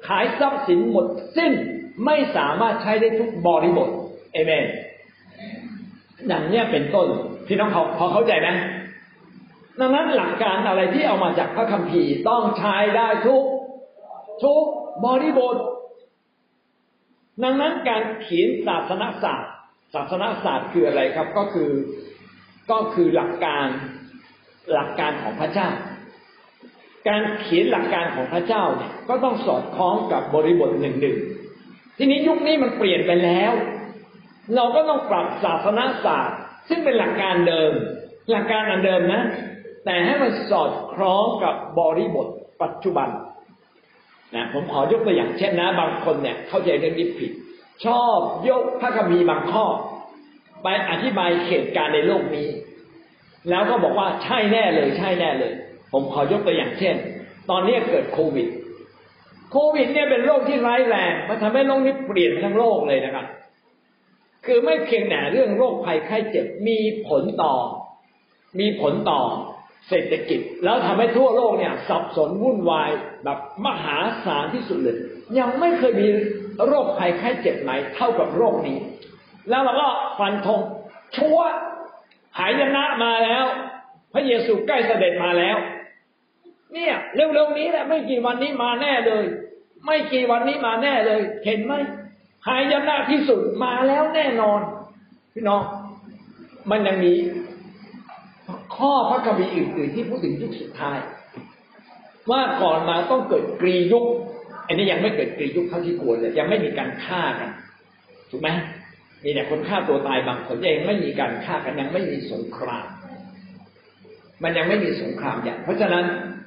[0.08, 1.06] ขายทรัพย์สินหมด
[1.38, 1.52] สิ้น
[2.06, 3.90] ไม่สามารถใช้ได้ทุกบริบท
[4.34, 4.66] เอเมน
[6.28, 7.08] อย่างนี้เป็นต้น
[7.48, 8.48] พี่น้องเขาพอเข้าใจไหม
[9.80, 13.44] ดังนั้นหลักการอะไรที่เอามาจากพระคัมภีร์ต้องใช้ได้ทุก
[14.44, 14.64] ทุก
[15.06, 15.56] บริบท
[17.44, 19.54] ดังนั้นการเขียนศาสนศาสตร์
[19.94, 21.70] ศาสนศาสตร์คืออะไรครับ ก็คือ
[22.72, 23.68] ก็คือหลักการ
[24.74, 25.70] หลักการของพระเจ้า
[27.08, 31.18] การเขียนหลักการของพระเจ้าเนี่ยก็ต้องสอดคล้องกับบริบทหนึ่งหนึ่ง
[31.98, 33.52] ทีนี้ยุคนี้มันเปลี่ยนไปแล้ว
[34.56, 37.72] เราก็ต้องปรับศาสนาศาสตร์ ซึ่งเป็นหลักการเดิม
[38.32, 39.22] หลักการอันเดิมนะ
[39.86, 42.28] แต่ให้มันสอดคล้องกับบริบท
[42.64, 43.10] ปัจจุบัน
[44.36, 47.32] นะผมขอยกตัวอย่างเช่นนะ บางคนเนี่ยเข้าใจเรื่องนี้ผิด
[47.86, 48.18] ชอบ
[48.50, 49.66] ยกพระคัมภีร์บางข้อ
[50.64, 52.48] ไปอธิบายเหตุการณ์ในโลกนี้
[53.50, 55.54] แล้วก็บอกว่าใช่แน่เลย ใช่แน่เลย
[55.92, 56.96] ผมขอยกตัวอย่างเช่น
[57.50, 58.48] ตอนนี้เกิดโควิด
[59.52, 63.26] โควิดเนี่ยเป็นโรคที่ร้ายแรง มันทำให้โลกนี้เปลี่ยนทั้งโลกเลยนะครับ
[64.46, 67.54] คือไม่เพียงแต่เรื่องโรคภัยไข้เจ็บมีผลต่อ
[68.60, 69.22] มีผลต่อ
[69.90, 72.90] เศรษฐกิจ แล้วทำให้ทั่วโลกเนี่ย สับสนวุ่นวาย
[73.24, 74.98] แบบมหาศาลที่สุดเลย
[75.40, 76.08] ยังไม่เคยมี
[76.68, 78.78] โรคภัยไข้เจ็บไหนเท่ากับโรคนี้
[79.50, 79.88] แล้วเราก็
[80.20, 80.62] ฟันธง
[81.16, 81.40] ชัว
[82.38, 83.46] หายนะมาแล้ว
[84.14, 85.58] พระเยซูใกล้เสด็จมาแล้ว
[86.74, 89.26] เนี่ยเร็วๆนี้แหละไม่กี่วันนี้มาแน่เลย
[89.86, 91.74] ไม่กี่วันนี้มาแน่เลย เห็นไหม
[92.48, 94.62] หายนะที่สุดมาแล้วแน่นอน
[95.34, 95.62] พี่น้อง
[96.72, 97.14] มันยังมี
[98.76, 100.98] ข้อพระคัมภีร์อื่นๆที่พูดถึงยุคสุดท้าย
[102.32, 104.06] ว่าก่อนมาต้องเกิดกรียุค
[104.68, 107.50] อันนี้ยังไม่เกิดกรียุคเท่าที่ควรเลยยังไม่มีการฆ่ากัน
[108.30, 108.50] ถูกไหม
[109.24, 112.88] มีแต่คนฆ่าตัวตายบางคนยังไม่มีการฆ่ากันยังไม่มีสงคราม
[114.44, 116.06] มันยังไม่มีสงครามใหญ่เพราะฉะนั้น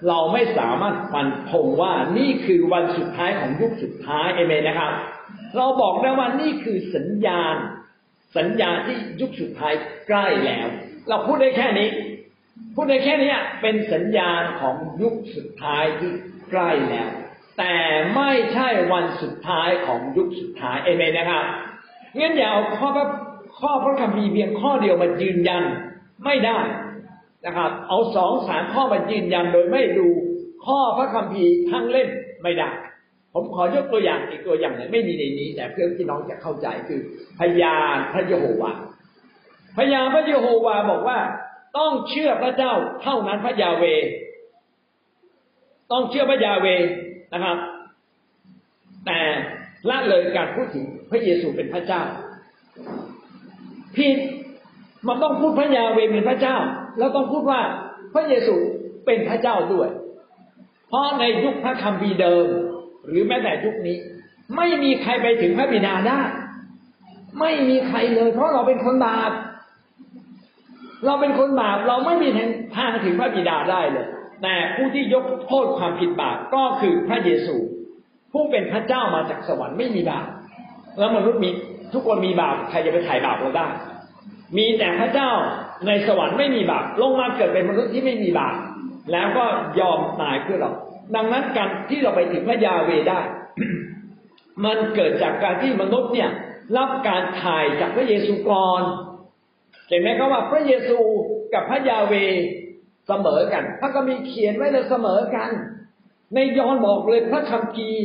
[0.09, 4.93] เราไม่สามารถฟันธงว่านี่คือวันสุดท้ายของยุคสุดท้ายเอเมนนะครับ
[5.57, 7.57] เราบอกได้ว่านี่คือสัญญาณ
[8.37, 9.73] สัญญาณที่ยุคสุดท้าย
[10.09, 10.67] ใกล้แล้ว
[11.09, 11.89] เราพูดได้แค่นี้
[12.75, 16.13] พูดได้แค่นี้เป็นสัญญาณของยุคสุดท้ายที่
[16.51, 17.09] ใกล้แล้ว
[17.59, 17.77] แต่
[18.17, 21.45] ไม่ใช่วันสุดท้ายของยุคสุดท้ายเอเมนนะครับ
[22.19, 23.07] งั้นอย่าเอาข้อพระ
[23.61, 25.65] ข้อพระคัมภีร์เพียงข้อเดียวมายืนยัน
[26.25, 26.59] ไม่ได้
[27.47, 30.09] นะครับ เอาสองสามข้อมายืนยันโดยไม่ดู
[30.67, 32.09] ข้อพระคัมภีร์ทั้งเล่ม
[32.43, 32.71] ไม่ได้
[33.35, 37.01] ผมขอยกตัวอย่างอีกตัวอย่างหนึ่งไม่มีในนี้ แต่เพื่อที่น้องจะเข้าใจคือ
[37.39, 38.73] พยานพระเยโฮวา
[39.77, 41.19] พยานพระเยโฮวาบอกว่า
[41.79, 42.73] ต้องเชื่อพระเจ้า
[43.03, 43.85] เท่านั้นพระยาเว
[45.93, 46.67] ต้องเชื่อพระยาเว
[47.35, 47.57] นะครับ
[49.07, 49.21] แต่
[49.89, 52.03] ละเลยการพูดถึงพระเยซูเป็นพระเจ้า
[53.97, 54.19] ผิด
[55.07, 56.57] มันต้องพูดพระยาเวเป็นพระเจ้า
[56.99, 57.61] แล้วต้องพูดว่า
[58.15, 58.55] พระเยซู
[59.07, 59.89] เป็นพระเจ้าด้วย
[60.89, 62.47] เพราะในยุคพระคัมภีร์เดิม
[63.09, 63.97] หรือแม้แต่ยุคนี้
[64.57, 66.21] ไม่มีใครไปถึงพระบิดาได้
[67.41, 69.33] ไม่มีใครเลย เพราะเราเป็นคนบาป
[71.07, 72.29] เราเป็นคนบาปเราไม่มี
[72.77, 74.07] ทางถึงพระบิดาได้เลย
[74.43, 77.57] แต่ผู้ที่ยกโทษความผิดบาปก็คือพระเยซู
[78.33, 80.27] ผู้เป็นพระเจ้ามาจากสวรรค์ไม่มีบาป
[80.99, 81.51] แล้วมนุษย์มี
[81.93, 83.67] ทุกคนมีบาปใครจะไปถ่ายบาปเราได้
[84.59, 85.31] มีแต่พระเจ้า
[85.87, 88.57] ในสวรรค์ไม่มีบาปลงมาเกิดเป็นมนุษย์ที่ไม่มีบาป
[89.13, 89.45] แล้วก็
[89.81, 90.73] ยอมตายเพื่อเรา
[91.17, 93.21] ดังนั้นการที่เราไปถึงพระยาเวได้
[94.65, 96.31] มันเกิดจากการที่มนุษย์เนี่ย
[96.77, 98.83] รับการถ่ายจากพระเยซูก่อน
[99.89, 100.99] เห็นไหมครับว่าพระเยซู
[101.55, 102.15] กับพระยาเว
[103.09, 105.51] เสมอกัน พระก็มีเขียนไว้เลยเสมอกัน
[106.35, 108.03] ในยอห์นบอกเลยพระคัมภีร์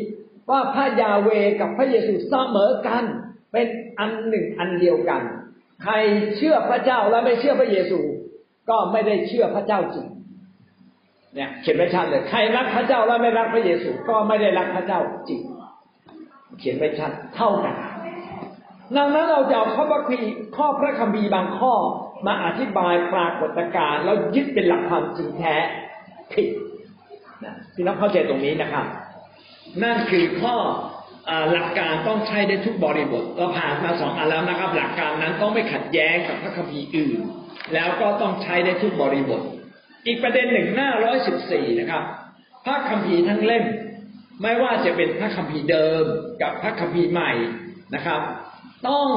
[0.49, 1.29] ว่าพระยาเว
[1.60, 3.03] กับพระเยซูเสมอกัน
[3.51, 3.67] เป็น
[3.99, 5.21] อันหนึ่งอันเดียวกัน
[5.83, 5.93] ใคร
[6.38, 7.99] เชื่อพระเจ้าและไม่เชื่อพระเยซู
[8.69, 10.07] ก็ไม่ได้เชื่อพระเจ้าจริง
[11.36, 15.41] เนี่ยเขียนไว้ชัดเลยใครรักพระเจ้าและไม่รักพระเยซูก็ไม่ได้รักพระเจ้าจริง
[16.60, 17.75] เขียนไว้ชัดเท่ากัน
[18.97, 20.19] ดังนั้นเราจะเอาข้อพระคี
[20.57, 21.73] ข้อพระคัมภีร์บางข้อ
[22.27, 25.55] มาอธิบายปรากฏการณ์แล้วยึดเป็นหลักความจริงแท้
[26.33, 26.47] ผิด
[27.43, 28.86] นะพี่น้องเข้าใจตรงนี้นะครับ
[29.84, 30.56] นั่นคือข้อ
[31.51, 37.19] หลักการต้องใช้ได้ทุกบริบทเราผ่านมาสองอันแล้วนะครับ หลักการนั้นต้องไม่ขัดแย้งกับพระคัมภีร์อื่น
[37.73, 39.41] แล้วก็ต้องใช้ได้ทุกบริบท
[40.06, 42.03] อีกประเด็นหนึ่งหน้าร้อยสิบสี่นะครับ
[42.65, 43.65] พระคัมภีร์ทั้งเล่ม
[44.41, 46.03] ไม่ว่าจะเป็นพระคัมภีร์เดิม
[46.41, 47.32] กับพระคัมภีร์ใหม่
[47.95, 48.21] นะครับ
[48.89, 49.08] ต้อง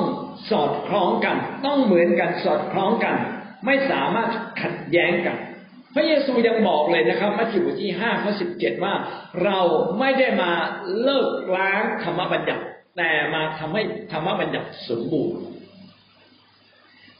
[0.50, 1.36] สอดคล้องกัน
[1.66, 3.16] ต้องเหมือนกันสอดคล้องกัน
[3.66, 4.28] ไม่สามารถ
[4.62, 5.36] ขัดแย้งกัน
[5.94, 8.94] พระเยซูยังบอกเลยนะครับมัทธิวบทที่ห้าข้อสิบเจ็ดว่า
[9.44, 9.58] เรา
[9.98, 10.52] ไม่ได้มา
[11.02, 12.64] เลิกล้างธรรมบัญญัติ
[12.96, 15.36] แต่มาทำให้ธรรมบัญญัติสมบูรณ์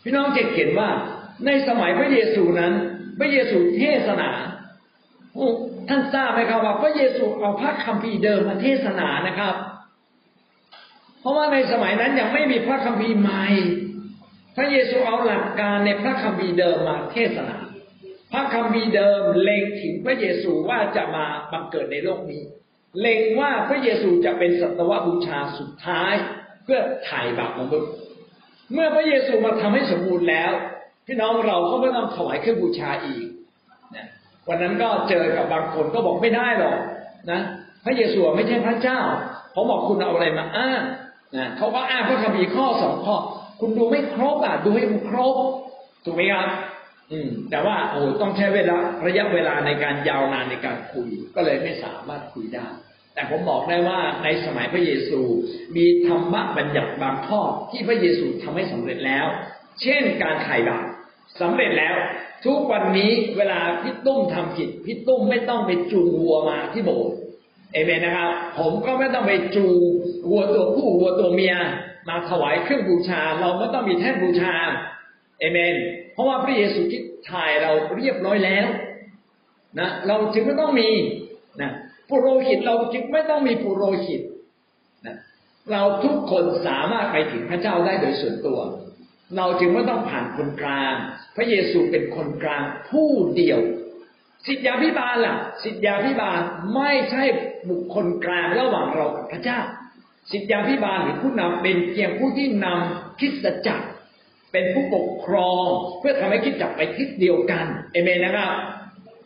[0.02, 0.90] พี่น้องจะเห็นว่า
[1.46, 2.72] ในสมัยพระเยซูนั้น
[3.18, 4.30] พระเยซูเทศนา
[5.88, 9.54] ท่านทราบไหมครับว่า พระเยซูเอาพระคัมภีร์เดิมมาเทศนานะครับ
[11.20, 13.46] เพราะว่าในสมัยนั้นยังไม่มีพระคัมภีร์ใหม่
[14.56, 17.56] พระเยซูเอาหลักการในพระคัมภีร์เดิมมาเทศนา
[18.32, 22.42] พระคัมภีร์เดิมเล็งถึงพระเยซูว่าจะมาบังเกิดในโลกนี้
[23.00, 26.14] เล็งว่าพระเยซูจะเป็นสัตวบูชาสุดท้าย
[26.64, 27.90] เพื่อไถ่บาปมนุษย์
[28.72, 30.52] เมื่อพระเยซูมาทำให้สมบูรณ์แล้ว
[31.06, 33.26] พี่น้องเราก็ไม่ต้องถวายเครื่องบูชาอีก
[33.96, 34.06] นะ
[34.48, 36.76] วันนั้นก็เจอกับบางคนก็บอกไม่ได้หรอก
[37.30, 37.40] นะ
[37.84, 39.00] พระเยซูไม่ใช่พระเจ้า
[39.52, 40.82] เขาบอกคุณเอาอะไรมาอ้าง
[41.36, 43.16] นะเขาก็อ้างพระคัมภีร์ข้อสองข้อ
[43.60, 45.36] คุณดูไม่ครบอะดูให้มันครบ
[46.04, 46.48] ถูกไหมครับ
[47.12, 52.66] อืม แต่ว่าโอ้ต้องใช้เวลาระยะเวลาในการยาวนานในการคุย ก็เลยไม่สามารถคุยได้
[53.14, 55.20] แต่ผมบอกได้ว่าในสมัยพระเยซู
[55.76, 59.26] มีธรรมะบัญญัติบางข้อที่พระเยซูทำให้สำเร็จแล้ว
[59.82, 60.86] เช่นการไถ่บาป
[61.40, 61.96] สำเร็จแล้ว
[62.46, 67.14] ทุกวันนี้เวลาพี่ตุ้มทำผิดพี่ตุ้มไม่ต้องไปจูงวัวมาที่โบสถ์
[67.72, 69.80] เอเมนนะครับ ผมก็ไม่ต้องไปจูง
[70.30, 71.56] วัวตัวผู้วัวตัวเมีย
[72.08, 74.54] มาถวายเครื่องบูชา เราไม่ต้องมีแท่นบูชา
[75.40, 75.74] เอเมน
[76.12, 77.00] เพราะว่าพระเยซูที่
[77.30, 78.66] ถ่ายเราเรียบร้อยแล้ว
[79.80, 80.88] นะเราจึงไม่ต้องมี
[81.60, 81.70] นะ
[82.08, 84.22] ปุโรหิตเราจึงไม่ต้องมีปุโรหิต
[85.06, 85.16] นะ
[85.72, 88.58] เราทุกคนสามารถไปถึงพระเจ้าได้โดยส่วนตัว
[89.36, 90.94] เราจึงไม่ต้องผ่านคนกลาง
[91.36, 93.60] พระเยซูเป็นคนกลางผู้เดียว
[94.46, 96.40] สิทธยาพิบาลล่ะ สิทธยาพิบาล
[96.74, 97.22] ไม่ใช่
[97.70, 99.60] บุคคลกลางระหว่างเรากับพระเจ้า
[100.30, 103.32] สิทธยาพิบาลหรือผู้นำเป็นเพียงผู้ที่นำคิด
[103.66, 103.86] จักร
[104.52, 105.66] เป็นผู้ปกครอง
[105.98, 108.52] เพื่อทำให้คิดจักไปทิศเดียวกันเอเมนนะครับ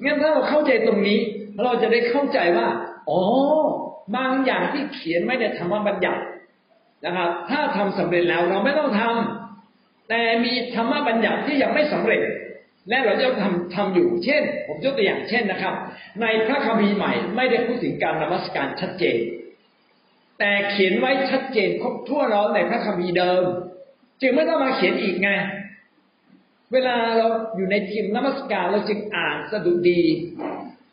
[0.05, 1.19] งั้นถ้าเราเข้าใจตรงนี้
[1.63, 2.69] เราจะได้เข้าใจว่า
[3.11, 3.21] อ๋อ
[4.17, 6.23] บางอย่างที่เขียนไม่ได้ธรรมบัญญัติ
[7.05, 12.23] นะครับ ถ้าทำสำเร็จแล้วเราไม่ต้องทำแต่มีธรรมบัญญัติที่ยังไม่สำเร็จ
[12.89, 15.75] และเราจะทำทำอยู่ เช่น ผมยกตัวอย่างเช่นนะครับ
[16.23, 19.19] ในพระคัมภีร์ใหม่ไม่ได้พูดถึงการนมัสการชัดเจน
[20.39, 23.45] แต่เขียนไว้ชัดเจนครบทั่วเราในพระคัมภีร์เดิม
[24.25, 25.31] จึงไม่ต้องมาเขียนอีกไง
[26.73, 30.03] เวลาเราอยู่ในทีมนมัสการเราจึงอ่านสดุดี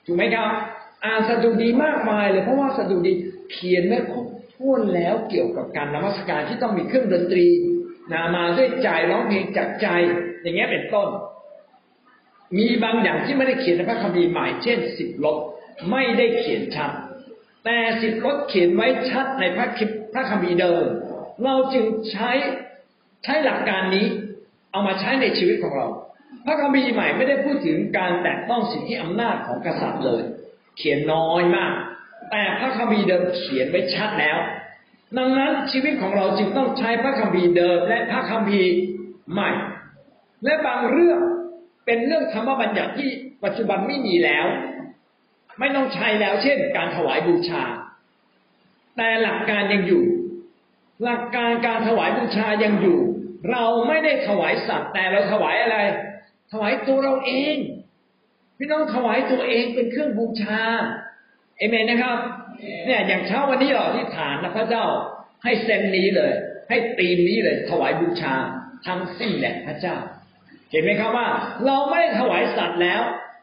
[0.05, 0.49] ถูกไหมครับ
[1.05, 3.13] อ่านสดุดีมากมายเลยเพราะว่าสดุดี
[3.51, 7.47] เขียนไว้ครบถ้วนแล้วเกี่ยวกับการนมัสการที่ต้องมีเครื่องดนตรี
[8.11, 9.87] นามาด้วยใจร้องเพลงจากใจ
[10.41, 11.07] อย่างเงี้ยเป็นต้น
[12.57, 15.37] มีบางอย่างที่ไม่ได้เขียนในพระคัมภีร์ใหม่เช่นสิบลบ
[15.91, 16.91] ไม่ได้เขียนชัด
[17.65, 20.83] แต่สิบลบเขียนไว้ชัดในพระคิพระคัมภีร์เดิม
[21.43, 22.31] เราจึงใช้
[23.23, 24.05] ใช้หลักการนี้
[24.71, 25.87] เอามาใช้ในชีวิตของเรา
[26.45, 30.21] พระคัมภีร์ใหม่ไม่ได้พูดถึงการแตะต้องสิทธิอำนาจของกษัตริย์เลย
[30.77, 31.73] เขียนน้อยมาก
[32.31, 34.37] แต่พระคัมภีร์เดิมเขียนไว้ชัดแล้ว
[35.17, 38.71] ดังนั้นชีวิตของเราจึงต้องใช้พระคัมภีร์เดิมและพระคัมภีร์
[39.31, 39.51] ใหม่
[40.45, 41.19] และบางเรื่อง
[41.85, 43.09] เป็นเรื่องธรรมบัญญัติที่
[43.43, 44.45] ปัจจุบันไม่มีแล้ว
[45.59, 47.63] ไม่ต้องใช้แล้วเช่น การถวายบูชา
[48.97, 50.03] แต่หลักการยังอยู่
[51.03, 52.99] หลักการการถวายบูชายังอยู่
[53.51, 55.77] เราไม่ได้ถวายสัตว์แต่เราถวายอะไร
[56.51, 57.55] ถวายตัวเราเอง
[58.57, 60.61] พี่น้องถวายตัวเองเป็นเครื่องบูชา
[61.57, 62.17] เอเมนนะครับ
[62.85, 64.85] เนี่ยอย่างเช้าวันนี้เราที่ฐานนะพระเจ้า
[65.43, 66.31] ให้เซนนี้เลย
[66.69, 68.33] ให้ตีมนี้เลย ถวายบูชา
[68.85, 69.95] ทั้งสิ้นแหละพระเจ้า
[70.71, 71.27] เห็นไหมครับว่า
[71.65, 73.01] เราไม่ได้ถวายสัตว์แล้ว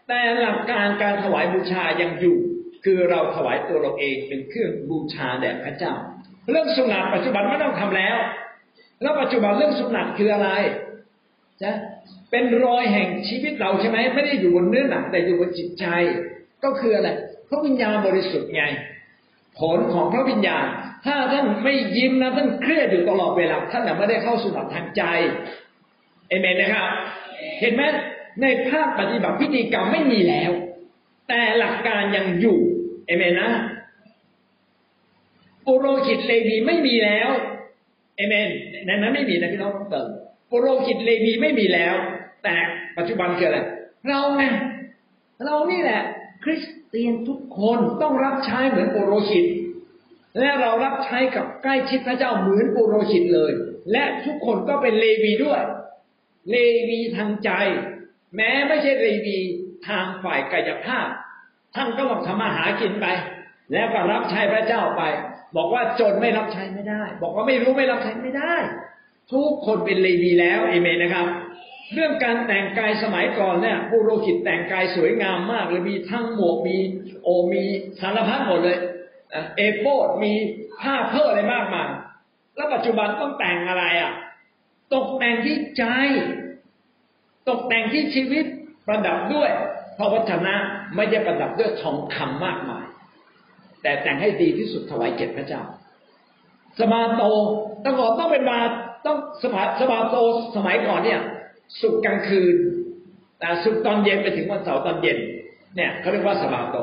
[0.09, 2.39] แต่หลักการการถวายบูชายังอยู่
[2.85, 5.95] คือเราถวายตัวเราเองเป็นเครื่องบูชาแด่พระเจ้า
[6.51, 8.17] เรื่องสุนัตปัจจุบันไม่ต้องทำแล้ว
[9.03, 10.49] แล้วปัจจุบันเรื่องสุนัตคืออะไร
[11.63, 11.71] จะ
[12.31, 15.85] เป็นรอยแห่งชีวิตเราใช่ไหมไม่ได้อยู่บนเนื้อหนังแต่อยู่บนจิตใจ
[16.65, 17.09] ก็คืออะไร
[17.49, 18.65] พระวิญญาณบริสุทธิ์ไง
[19.59, 20.67] ผลของพระวิญญาณ
[21.07, 25.03] ถ้าท่านไม่ยิ้มนะท่านเครียดอยู่ตลอดเวลาท่านไม่ได้เข้าสู่หลักทางใจ
[26.29, 26.89] เอเมนนะครับ
[27.61, 27.83] เห็นไหม
[28.43, 30.51] ในภาคปฏิบัติพิธีกรรมไม่มีแล้ว
[31.29, 32.59] แต่หลักการยังอยู่
[33.07, 33.49] เอเมนนะ
[35.69, 37.31] ปุโรหิตเลวีไม่มีแล้ว
[38.17, 38.49] เอเมน
[38.87, 40.09] ในนั้นไม่มีนะพี่น้องต้องเติม
[40.51, 41.95] ปุโรหิตเลวีไม่มีแล้ว
[42.45, 42.55] แต่
[42.97, 43.59] ปัจจุบันคืออะไร
[44.09, 44.45] เราไง
[45.45, 46.03] เรานี่แหละ
[46.45, 49.47] คริสเตียนทุกคนต้องรับใช้เหมือนปุโรหิต
[50.39, 53.53] และเรารับใช้กับใกล้ชิดพระเจ้าเหมือนปุโรหิตเลย
[53.93, 55.61] และทุกคนก็เป็นเลวีด้วย
[56.51, 56.57] เล
[56.89, 57.51] วีทางใจ
[58.37, 59.39] แม้ไม่ใช่เลวี
[59.89, 61.07] ทางฝ่ายกายภาพ
[61.77, 63.07] ท่านก็ต้องทำมาหากินไป
[63.73, 65.03] แล้วก็รับใช้พระเจ้าไป
[65.57, 68.55] บอกว่าจนไม่รับใช้ไม่ได้ บอกว่าไม่รู้ไม่รับใช้ไม่ได้
[69.33, 71.27] ทุกคนเป็นเลวีแล้วเอเมนนะครับ
[71.95, 76.77] เรื่องการแต่งกายสมัยก่อนเนี่ยปุโรหิตแต่งกายสวยงามมากเลยมีทั้งหมวกมี
[77.23, 77.65] โอมี
[78.01, 78.79] สารพัดหมดเลย
[79.57, 80.33] เอโปดมี
[80.81, 81.89] ผ้าเพ้ออะไรมากมาย
[82.57, 84.13] แล้วปัจจุบันต้องแต่งอะไรอะ
[84.95, 85.85] ตกแต่งที่ใจ
[87.49, 88.45] ตกแต่งที่ชีวิต
[88.87, 89.51] ประดับด้วย
[89.99, 90.55] พระวจนะ
[90.97, 92.87] ไม่ได้ประดับด้วยทองคำมากมาย
[93.83, 95.63] แต่แต่งให้ดีที่สุดถวายเกียรติพระเจ้า
[96.79, 97.23] สมาโต
[97.85, 98.59] ต้องบอกต้องเป็นมา
[99.07, 100.17] ต้องสมาสมาโต
[100.57, 101.21] สมัยก่อนเนี่ย
[101.81, 102.57] สุกกลางคืน
[103.39, 105.19] แต่สุกตอนเย็นไปถึงวันเสาร์ตอนเย็น
[105.77, 106.77] เนี่ยเขาเรียกว่าสมาโต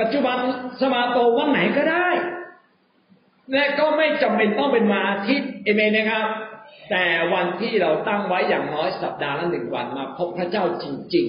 [0.00, 0.36] ปัจจุบัน
[0.80, 2.08] สมาโตวันไหนก็ได้
[3.54, 6.26] และก็ไม่จำเป็นต้องเป็นมาอาทิตย์เอเมนนะครับ
[6.90, 11.26] แต่วันที่เราตั้งไว้อย่างน้อยสัปดาห์ละหนึ่งวันมาพบพระเจ้าจริง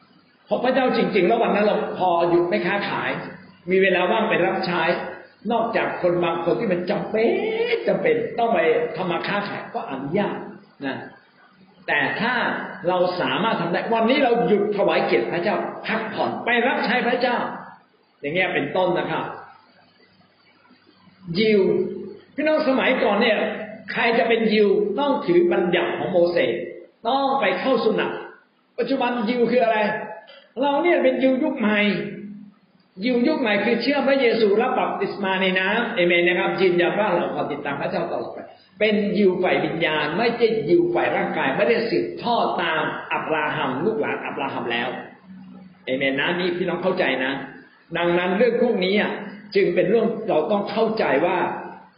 [0.00, 3.10] ๆพบพระเจ้าจริง ๆ แล้ววันนั้นเราพอหยุดไม่ค้าขาย
[3.70, 4.82] มีเวลาว่างไปรับใช้
[5.52, 7.30] นอกจากคนบางคนที่มันจำเป็น
[7.88, 8.58] จำเป็นต้องไป
[8.96, 10.36] ทำมาค้าขายก็อนุญาต
[10.86, 10.96] นะ
[11.86, 12.34] แต่ถ้า
[12.88, 17.36] เราสามารถทำได้วันนี้เราหยุดถวายเกียรติพระเจ้าพักผ่อนไปรับใช้พระเจ้า
[18.20, 19.24] อย่างเงี้ยเป็นต้นนะครับ
[21.38, 21.60] ยิว
[22.34, 23.38] พี่น้องสมัยก่อนเนี่ย
[23.92, 24.68] ใครจะเป็นยิว
[25.00, 26.54] ต้องถือบัญญัติของโมเสส
[27.08, 28.10] ต้องไปเข้าสุนัต
[28.78, 29.78] ปัจจุบันยิวคืออะไร
[30.60, 31.78] เราเนี่ยเป็นยิวยุคใหม่
[33.04, 38.38] ยิวยุคใหม่คือเชื่อพระเยซูรับบัพติศมาในน้ำเอเมนนะครับยืนยันว่าเราขอติดตามพระเจ้าตลอดไป
[38.80, 44.88] เป็นยิวฝ่ายวิญญาณ ไม่ใช่ยิวฝ่ายร่างกาย ไม่ได้สืบทอดตามอับราฮัมลูกหลานอับราฮัมแล้ว
[45.86, 47.32] เอเมนนะนี่พี่น้องเข้าใจนะ
[47.98, 48.94] ดังนั้นเรื่องพวกนี้
[49.54, 51.38] จึงเป็นเรื่องเราต้องเข้าใจว่า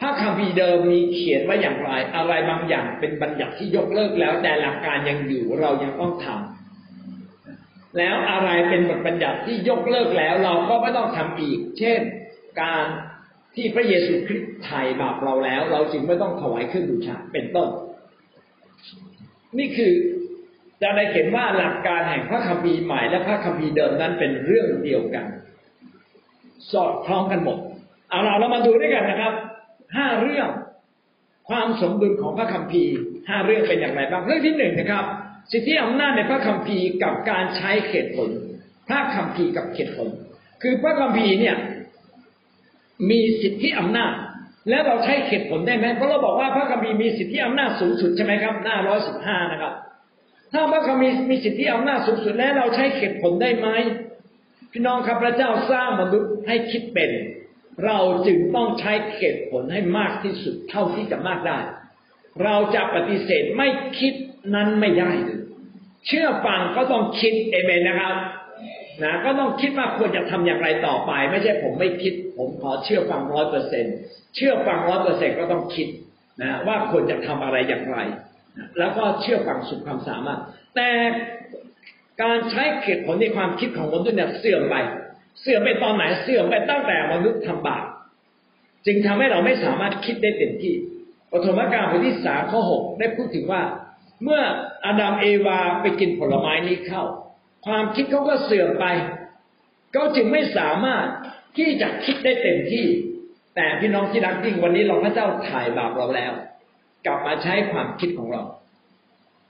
[0.01, 6.68] ถ้าคัมภีเดิมมีเขียนไว้อย่างไร อะไรบางอย่างเป็นบัญญัติที่ยกเลิกแล้ว แต่หลักการยังอยู่เรายังต้องทำ
[7.97, 12.01] แล้วอะไรเป็นบทบัญญัติที่ยกเลิกแล้ว เราก็ไม่ต้องทำอีก เช่น
[12.63, 12.85] การ
[13.55, 17.69] ที่พระเยซูคริสต์ไถ่บาปเราแล้ว เราจึงไม่ต้องถวายเครื่องบูชาเป็นต้น
[19.59, 19.93] นี่คือ
[20.83, 25.27] จะได้เห็นว่าหลักการแห่งพระคัมภีร์ใหม่และพระคัมภีร์เดิมนั้นเป็นเรื่องเดียวกัน
[26.73, 27.59] สอดคล้องกันหมด
[28.09, 29.33] เอาเราเรามาดูด้วยกันนะครับ
[29.97, 30.49] ห้าเรื่อง
[31.49, 32.95] ความสมดุลของพระคัมภีร์
[33.29, 35.05] ห้าเรื่องเป็นอย่างไรบ้างเรื่องที่หนึ่งนะครับ
[35.53, 38.29] สิทธิอำนาจในพระคัมภีร์กับการใช้เหตุผล
[38.89, 40.09] พระคัมภีร์กับเหตุผล
[40.63, 41.57] คือพระคัมภีร์เนี่ย
[43.11, 44.13] มีสิทธิอำนาจ
[44.69, 49.75] แล้วเราใช้เหตุผลได้ไหมเพราะเราบอกว่าพระคัมภีร์มีสิทธิอำนาจสูงสุดใช่ไหมครับ หน้าร้อยสิบห้านะครับ
[50.53, 53.69] ถ้าพระคัมภีร์มีสิทธิอำนาจสูงสุดแล้วเราใช้เหตุผลได้ไหม
[54.73, 57.11] พี่น้องครับพระเจ้าสร้างมนุษย์ให้คิดเป็น
[57.85, 61.59] เราจึงต้องใช้เหตุผลให้มากที่สุดเท่าที่จะมากได้
[62.45, 64.15] เราจะปฏิเสธไม่คิด
[64.55, 65.41] นั้นไม่ได้เลย
[66.07, 68.15] เชื่อฟังก็ต้องคิดเอเมนนะครับ
[69.03, 73.85] นะก็ต้องคิดว่าควรจะทำอย่างไรต่อไป ไม่ใช่ผมไม่คิด ผมขอเชื่อฟังร้อยเปอร์เซ็น
[74.35, 75.89] เชื่อฟังร้อยเปอร์เซ็นก็ต้องคิด
[76.43, 77.99] นะว่าควรจะทำอะไรอย่างไร
[78.59, 80.41] นะแล้วก็เชื่อฟังสุดความสามารถ
[80.77, 80.89] แต่
[82.23, 84.75] การใช้เหตุผลในความคิดของมนุษย์เนี่ยเสื่อมไป
[85.41, 87.85] เสื่อมไปตอนไหนเสื่อมไปตั้งแต่มนุษย์ทำบาป
[88.87, 90.75] จึงทำให้เราไม่สามารถคิดได้เต็มที่
[91.33, 93.63] ปฐมกาลบทที่สามข้อหกได้พูดถึงว่า
[94.25, 94.43] เมื่อ
[94.85, 97.03] อาดัมเอวาไปกินผลไม้นี้เข้า
[97.67, 98.85] ความคิดเขาก็เสื่อมไป
[99.93, 101.07] เขาจึงไม่สามารถ
[101.59, 102.87] ที่จะคิดได้เต็มที่
[103.57, 106.33] แต่พี่น้องที่รักจริงวันนี้เราพระเจ้าถ่ายบาปเราแล้ว
[107.07, 108.43] กลับมาใช้ความคิดของเรา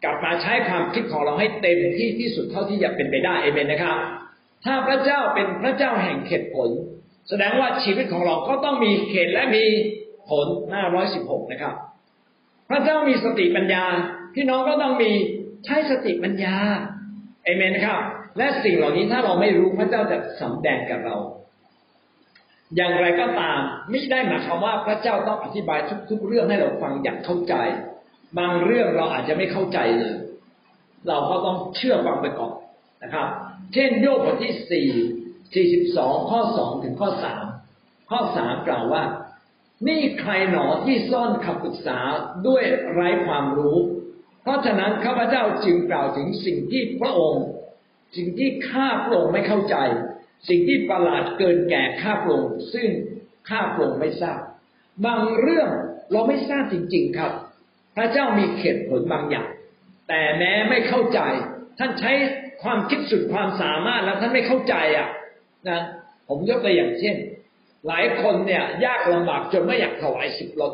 [0.05, 3.97] กลับมาใช้ความคิดของเราให้เต็มที่ที่สุดเท่าที่จะเป็นไปได้เอเมนนะครับ
[4.65, 6.69] ถ้าพระเจ้าเป็นพระเจ้าแห่งเหตุผล
[7.29, 9.65] แสดงว่าชีวิตของเราก็ต้องมีเหตุและมี
[10.29, 11.75] ผลหน้าร้อยสิบหกนะครับ
[12.71, 13.85] พระเจ้ามีสติปัญญา
[14.35, 15.11] พี่น้องก็ต้องมี
[15.65, 16.57] ใช้สติปัญญา
[17.45, 18.01] เอเมนนะครับ
[18.39, 21.17] และสิ่งเหล่านี้ถ้าเราไม่รู้พระเจ้าจะสำแดงกับเรา
[22.77, 23.61] อย่างไรก็ตาม
[23.91, 25.79] ไม่ได้หมายความว่าพระเจ้าต้องอธิบาย
[26.11, 27.55] ทุก ๆ เรื่องให้เราฟังอย่างเข้าใจ
[28.39, 30.15] บางเรื่องเราอาจจะไม่เข้าใจเลย
[31.09, 32.55] เราก็ต้องเชื่อฟังไปก่อน
[33.03, 33.29] นะครับ
[33.75, 34.89] เช่นโยบบทที่สี่
[35.55, 37.45] สี่สิบสองข้อสองถึงข้อสาม
[38.11, 39.03] ข้อสามกล่าวว่า
[39.87, 41.99] นี่ใครหนอที่ซ่อนคำปรึกษา
[42.47, 42.63] ด้วย
[42.93, 43.79] ไร้ความรู้
[44.43, 47.45] เพราะฉะนั้นข้าพเจ้าจึงกล่าวถึงสิ่งที่พระองค์
[48.17, 49.77] สิ่งที่ข้าพระองค์ไม่เข้าใจ
[50.49, 52.89] สิ่งที่ประหลาดเกินแก่ข้าพระองค์ซึ่ง
[53.49, 54.41] ข้าพระองค์ไม่ทราบ
[55.05, 55.69] บางเรื่อง
[56.13, 57.33] เราไม่ทราบจริง ๆครับ
[57.97, 59.49] พระเจ้ามีเหตุผลบางอย่าง
[60.09, 61.21] แต่แม้ไม่เข้าใจ
[61.79, 62.13] ท่านใช้
[62.63, 65.09] ความคิดสุดความสามารถแล้วท่านไม่เข้าใจอะ
[65.69, 65.81] นะ
[66.29, 67.17] ผมยกตัวอย่างเช่น
[67.87, 70.73] หลายคนเนี่ย ยากลำบากจนไม่อยากถวายสิบรถ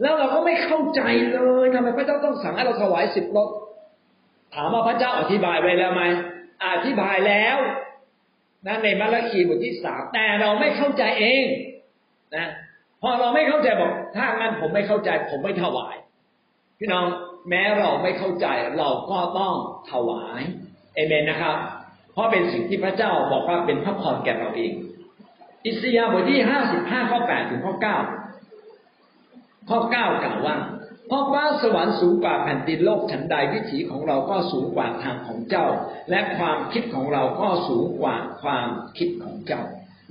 [0.00, 1.00] แล้วเราก็ไม่เข้าใจ
[1.32, 3.48] เลยทำไมพระเจ้าต้องสั่งให้เราถวายสิบรถ
[4.54, 6.02] ถามว่าพระเจ้าอธิบายไว้แล้วไหม
[6.66, 7.56] อธิบายแล้ว
[8.66, 11.44] นะในมาระคีบทที่สามแต่เราไม่เข้าใจเอง
[12.36, 12.46] นะ
[13.02, 15.94] พอเราไม่เข้าใจบอก ถ้างั้นผมไม่เข้าใจ ผมไม่ถวาย
[16.78, 17.04] พี่น้อง
[17.48, 18.46] แม้เราไม่เข้าใจ
[18.78, 19.54] เราก็ต้อง
[19.90, 20.40] ถวาย
[20.94, 21.56] เอเมนนะครับ
[22.12, 24.72] เพราะเป็นสิ่งที่พระเจ้าบอกว่าเป็นพระพรแก่เราเอง
[25.66, 27.98] อิสยาบทที่ห้าสิบห้าข้อแปดถึงข้อเก้า
[29.68, 30.56] ข้อเก้ากล่าวว่า
[31.08, 35.66] เพราะว่าสวรรค์สูงกว่าแผ่นดินโลกฉันใดวิถีของเราก็สูงกว่าทางของเจ้า
[36.10, 39.62] และความคิดของเราก็สูงกว่าความคิดของเจ้า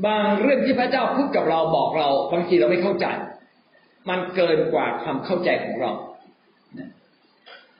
[0.05, 3.05] บางเรื่องที่พระเจ้าพูดกับเราบอกเราบางทีเราไม่เข้าใจ
[4.09, 5.91] มันเกินกว่าความเข้าใจของเรา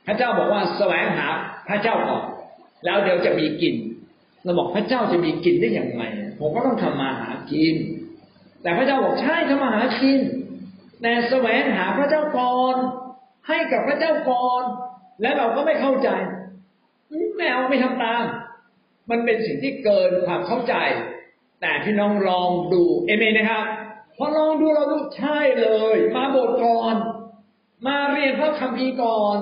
[0.08, 1.28] พระเจ้าบอกว่าแสวงหา
[1.70, 2.24] พระเจ้าก่อน
[2.86, 3.76] แล้วเดี๋ยวจะมีกิน
[4.44, 6.04] เราบอกพระเจ้าจะมีกินได้อย่างไร
[6.40, 7.76] ผมก็ต้องทำมาหากิน
[8.62, 10.20] แต่พระเจ้าบอกใช่ทำมาหากิน
[11.02, 12.76] แต่แสวงหาพระเจ้าก่อน
[13.48, 14.64] ให้กับพระเจ้าก่อน
[15.22, 16.10] และเราก็ไม่เข้าใจ
[17.38, 18.24] ไม่เอาไม่ทำตาม
[19.10, 20.76] มันเป็นสิ่งที่เกินความเข้าใจ
[21.62, 23.66] แต่พี่น้องลองดูเอเมนนะครับ
[24.18, 26.96] พอลองดูเราดูใช่เลย มาโบสถ์ก่อน
[27.88, 29.38] มาเรียนพระคัมภีร์ก่อน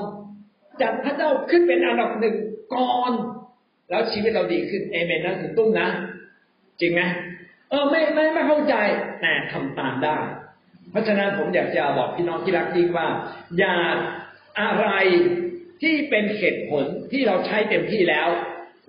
[0.82, 2.36] จัดพระเจ้าขึ้นเป็นอันดับหนึ่ง
[2.76, 3.12] ก่อน
[3.90, 5.88] แล้วชีวิตเราดีขึ้นเอเมนนะถึงตุ้มนะ
[6.82, 7.02] จริงไหม
[7.70, 8.76] เออไม่ไม่ไม่เข้าใจ
[9.22, 10.18] แต่ทำตามได้
[10.92, 13.08] เพราะฉะนั้นผมอยากจะบอกพี่น้องที่รักยิ่งว่า
[13.58, 13.76] อย่า
[14.62, 14.88] อะไร
[15.82, 18.28] ที่เป็นเหตุผลที่เราใช้เต็มที่แล้ว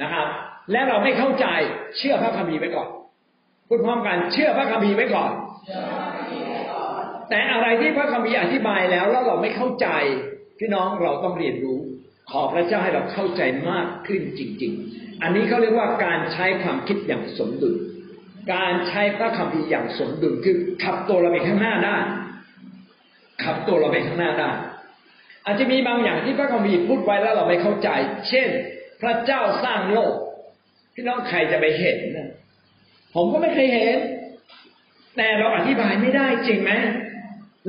[0.02, 0.26] นะครับ
[0.72, 1.46] และเราไม่เข้าใจ
[1.98, 2.88] เชื่อพระคัมภีร์ไว้ก่อน
[3.68, 5.30] พูดพร้อมกันเชื่อพระคัมภีร์ไว้ก่อน
[7.30, 9.88] แต่อะไรที่พระคัมภีร์อธิบายแล้วแล้วเราไม่เข้าใจ
[10.58, 11.78] พี่น้องเราต้องเรียนรู้
[12.30, 17.74] ขอพระเจ้าให้เราเข้าใจมากขึ้นจริง ๆ อันนี้เขาเรียกว่าการใช้ความคิดอย่างสมดุล
[18.54, 21.96] การใช้พระคัมภีร์อย่างสมดุลคือขับตัวเราไปข้างหน้าได้
[23.44, 24.50] ขับตัวเราไปข้างหน้าได้
[25.44, 27.88] อาจจะมีบางอย่างที่พระคัมภีร์พูดไว้แล้วเราไม่เข้าใจ
[28.28, 28.48] เช่น
[29.02, 30.14] พระเจ้าสร้างโลก
[30.94, 32.30] พี่น้องใครจะไปเห็นนะ
[33.14, 33.96] ผมก็ไม่เคยเห็น
[35.16, 36.72] แต่เราอธิบายไม่ได้จริงไหม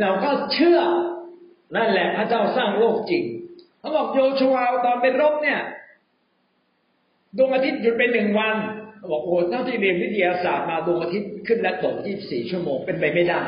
[0.02, 0.80] เราก็เชื่อ
[1.76, 3.24] นั่นแหละพระเจ้าสร้างโลกจริง
[3.80, 5.60] เขาบอกโยชัวตอนเป็นรบเนี่ย
[7.38, 8.56] ดวงอาทิตย์หยุดไปหนึ่งวัน
[9.12, 13.42] บอกโอ้เท่าที่เรียนวิทยาศาสตร์มาดวงอาทิตย์ขึ้นและตก 24 ชั่วโมงเป็นไปไม่ได้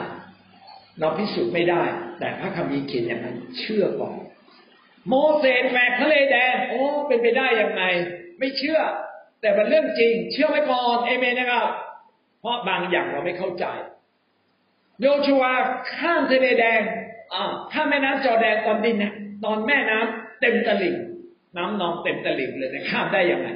[0.99, 1.83] เราพิสูจน์ไม่ได้
[2.19, 4.15] แต่พระคัมภีร์เขียนอย่างนั้นเชื่อก่อน
[5.07, 7.83] โมเสสแหวกทะเลแดงโอ้เป็นไปได้ยังไง
[8.39, 8.79] ไม่เชื่อ
[9.41, 11.67] แต่เป็นเรื่องจริง เชื่อไว้ก่อนเอเมนนะครับ
[12.41, 13.65] เพราะบางอย่างเราไม่เข้าใจ
[15.01, 15.43] โยชัว
[15.95, 16.81] ข้ามทะเลแดง
[17.33, 19.13] อ่าข้ามแม่น้ำจอแดนตอนดินนี่ย
[19.45, 20.95] ตอนแม่น้ำเต็มตลิ่ง
[21.57, 23.49] น้ำนองเต็มตลิ่งเลยนะข้ามได้ยังไง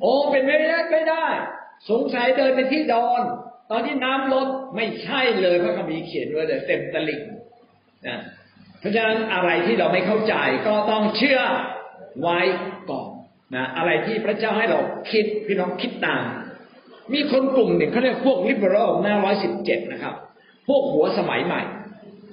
[0.00, 1.26] โอ้เป็นไม่ได้ไม่ได้
[1.90, 3.22] สงสัยเดินไปที่ดอน
[3.70, 7.22] ตอนที่น้ำลดไม่ใช่เลยพระคัมภีร์เขียนไว้เลยเต็มตลิ่ง
[8.08, 8.18] นะ
[8.80, 10.34] เพราะฉะนั้นอะไรที่เราไม่เข้าใจ
[10.66, 11.40] ก็ต้องเชื่อ
[12.22, 12.38] ไว้
[12.90, 13.08] ก่อน
[13.54, 14.80] นะอะไรที่พระเจ้าให้เรา
[15.10, 16.22] คิดพี่น้องคิดตาม
[17.14, 20.14] มีคนกลุ่มหนึ่งเขาเรียกพวกลิเบอรัลหน้าร้อยสิบเจ็ดนะครับ
[20.68, 21.62] พวกหัวสมัยใหม่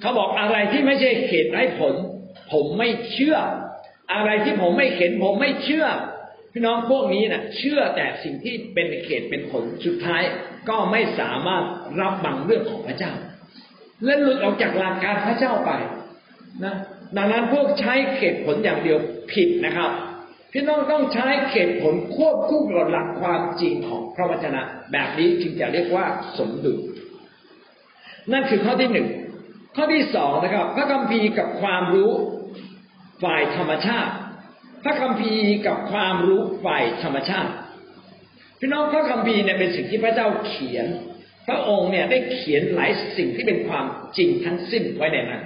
[0.00, 1.94] เขาบอกอะไรที่ไม่ใช่เหตุให้ผล
[2.52, 3.36] ผมไม่เชื่อ
[4.12, 5.86] อะไรที่ผมไม่เห็นผมไม่เชื่อ
[6.58, 10.22] พี่น้องพวกนี้นะเชื่อแต่สิ่งที่เป็นเหตุเป็นผลสุดท้าย
[10.68, 11.64] ก็ไม่สามารถ
[12.00, 13.12] รับบังเรื่องของพระเจ้า
[14.04, 15.70] และหลุดออกจากหลักการพระเจ้าไป
[16.64, 16.74] นะ
[17.16, 18.98] ดังนั้นพวกใช้เหตุผลอย่างเดียว
[19.32, 19.90] ผิดนะครับ
[20.52, 26.06] พี่น้องต้องใช้เหตุผลควบคู่กับหลักความจริงของพระวจนะ แบบนี้จึงจะเรียกว่า
[26.38, 26.78] สมดุล
[28.32, 29.08] นั่นคือข้อที่หนึ่ง
[29.76, 32.10] ข้อที่สองนะครับ พระคัมภีร์กับความรู้
[33.22, 34.12] ฝ่ายธรรมชาติ
[34.86, 37.52] ระคัมภีร์กับความรู้ฝ่ายธรรมชาติ
[38.58, 40.86] พี่น้องพระคัมภีร์เนี่ยเป็นสิ่งที่พระเจ้าเขียน
[41.46, 45.42] พระองค์เนี่ยได้เขียนหลายสิ่งที่เป็นความจริงทั้งสิ้นไว้ในนั้น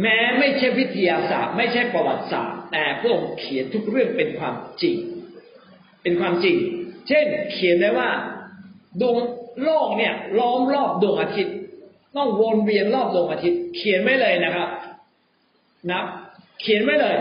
[0.00, 4.96] แม้ไม่ใช่วิทยาศาสตร์ ไม่ใช่ประวัติศาสตร์ แต่พระองค์เขียนทุกเรื่องเป็นความจริง
[6.02, 6.56] เป็นความจริง
[7.08, 8.10] เช่น เขียนไว้ว่า
[9.00, 9.16] ดวง
[9.62, 11.54] โลกเนี่ยล้อมรอบดวงอาทิตย์
[12.16, 14.68] ต้องวนเวียนรอบดวงอาทิตย์ เขียนไว้เลยนะครับ
[15.90, 16.02] นะ
[16.60, 17.16] เขียนไว้เลย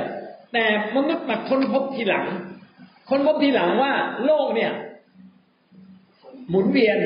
[0.54, 2.26] แต่มนุษย์มาค้นพบทีหลัง
[3.10, 3.94] ค้นพบทีหลังว่า
[4.26, 4.72] โลกเนี่ย
[6.50, 6.98] หมุนเวียน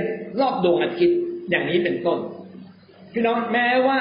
[0.41, 1.19] รอบดวงอาทิตย์
[1.49, 2.19] อย่างนี้เป็นต้น
[3.13, 3.99] พี่น้องแม้ว่า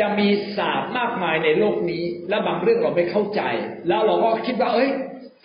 [0.00, 3.40] จะมีศาสตร์มากมายในโลกนี้ และบางเรื่องเราไม่เข้าใจ
[3.88, 4.90] แล้วเราก็คิดว่า เอ้ย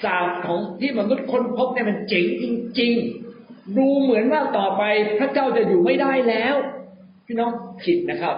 [0.04, 2.46] ศาสตร์ของที่มนุษย์ค้นพบเนี่ยมันเจ๋งจ
[2.80, 2.94] ริง
[3.36, 4.84] ๆ ดูเหมือนว่าต่อไป
[5.20, 6.56] พระเจ้าจะอยู่ไม่ได้แล้ว
[7.26, 7.52] พี่น้อง
[7.84, 8.36] ผิดนะครับ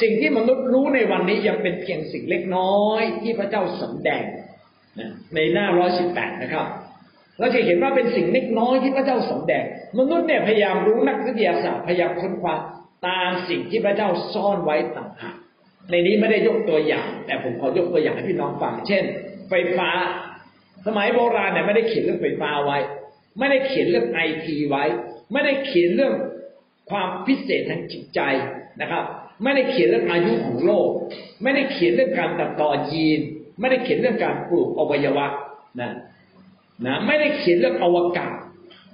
[0.00, 4.24] สิ่งที่มนุษย์รู้ในวันนี้ยังเป็นเพียงสิ่งเล็กน้อยที่พระเจ้าสำแดง
[5.34, 6.66] ในหน้าร้อยสิบแปดนะครับ
[7.38, 9.64] เราจะเห็นว่าเป็นสิ่งเล็กน้อยที่พระเจ้าสำแดง
[9.98, 12.54] มนุษย์เนี่ยพยายามรู้นักวิทยาศาสตร์พยายามค้นคว้า
[13.08, 15.36] ตามสิ่งที่พระเจ้าซ่อนไว้ต่างหาก
[15.90, 19.04] ในนี้ไม่ได้ยกตัวอย่าง แต่ผมขอยกตัวอย่างให้พี่น้องฟัง เช่น
[19.48, 19.90] ไฟฟ้า
[20.86, 22.78] สมัยโบราณเนี่ยไม่ได้เขียนเรื่องไฟฟ้าไว้
[23.38, 24.84] ไม่ได้เขียนเรื่องไอทีไว้
[25.32, 26.14] ไม่ได้เขียนเรื่อง
[26.90, 28.20] ความพิเศษทางจิตใจ
[28.80, 29.04] นะครับ
[29.42, 30.88] ไม่ได้เขียนเรื่องอายุของโลก
[31.42, 33.20] ไม่ได้เขียนเรื่องการตัดต่อยีน
[33.60, 35.26] ไม่ได้เขียนเรื่องการปลูกอวัยวะ
[35.80, 35.92] นะ
[36.86, 38.34] นะไม่ได้เขียนเรื่องอวกาศ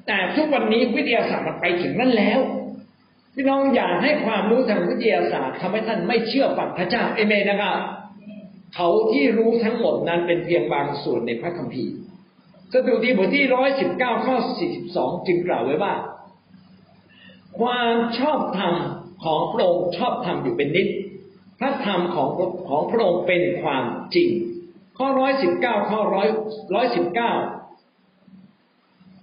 [0.06, 2.40] แต่ทุกวันนี้วิทยาศาสตร์มันไปถึงนั้นแล้ว
[3.34, 7.76] พี่น้องอย่าให้ความรู้ทางวิทยาศาสตร์ทำให้ท่านไม่เชื่อฟังพระเจ้าเอเมนนะครับ
[8.74, 11.94] เขาที่รู้ทั้งหมดนั้นเป็นเพียงบางส่วนในพระคัมภีร์
[12.72, 15.94] สดุดีบทที่ร้อยสิบเก้าข้อสี่สิบสองจึงกล่าวไว้ว่า
[17.60, 18.74] ความชอบธรรม
[19.24, 20.88] ของพระองค์ชอบธรรมอยู่เป็นนิด
[21.58, 22.28] พระธรรมของ
[22.68, 24.30] ของพระองค์เป็นความจริง
[24.98, 26.28] ข้อร้อยสิบเก้าข้อร้อย
[26.74, 27.32] ร้อยสิบเก้า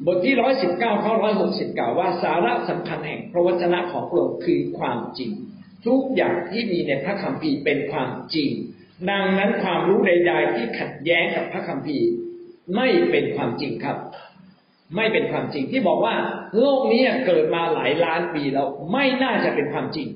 [0.05, 5.31] บทที่ร้อยสิบเก้าข้อร้อยหกสิบกล่าวว่าสาระสำคัญแห่งพระวจนะของพระองค์คือความจริง
[5.85, 8.49] ทุกอย่างที่มีในพระคัมภีร์เป็นความจริง
[9.09, 12.07] ดังนั้นความรู้ใด ๆ ที่ขัดแย้งกับพระคัมภีร์
[12.75, 13.97] ไม่เป็นความจริงครับ
[14.95, 16.15] ไม่เป็นความจริงที่บอกว่า
[16.59, 20.07] โลกนี้เกิดมาหลายล้านปีแล้ว ไม่น่าจะเป็นความจริง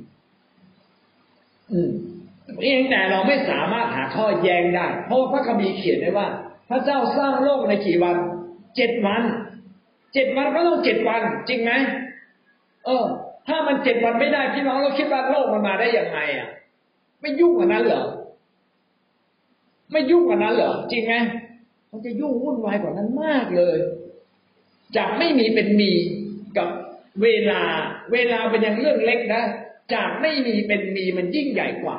[1.71, 1.91] อืม
[2.63, 6.27] เองแต่เราไม่สามารถหาข้อแย้งได้ เพราะว่าพระคัมภีร์เขียนไว้ว่า
[6.69, 8.15] พระเจ้าสร้างโลกในกี่วัน
[8.75, 9.21] เจ็ดวัน
[10.13, 11.71] เจ็ดวันก็ต้องเจ็ดวัน จริงไหม
[12.85, 13.05] เออ
[13.47, 16.49] ถ้ามันเจ็ดวันไม่ได้พี่น้องเราคิดว่าโลกมันมาได้ยังไงอะ
[17.21, 18.03] ไม่ยุ่งกว่านั้นเหรอ
[19.91, 21.15] ไม่ยุ่งกว่านั้นเหรอจริงไหม
[21.91, 23.77] มันจะยุ่งวุ่นวายกว่านั้นมากเลย
[24.97, 25.91] จากไม่มีเป็นมี
[26.57, 26.69] กับ
[27.23, 27.63] เวลา
[28.13, 29.43] เวลาเป็นอย่างเรื่องเล็กนะ
[29.93, 31.97] จากไม่มีเป็นมีมันยิ่งใหญ่กว่า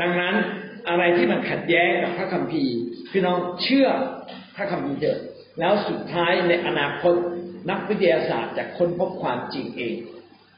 [0.00, 0.34] ดังนั้น
[0.88, 2.76] อะไรที่มันขัดแย้งกับพระคัมภีร์
[3.12, 3.88] พี่น้องเชื่อ
[4.56, 5.18] พระคัมภีร์เถอะ
[5.60, 7.14] แล้วสุดท้ายในอนาคต
[7.70, 9.94] นักวิทยาศาสตร์จะค้นพบความจริงเอง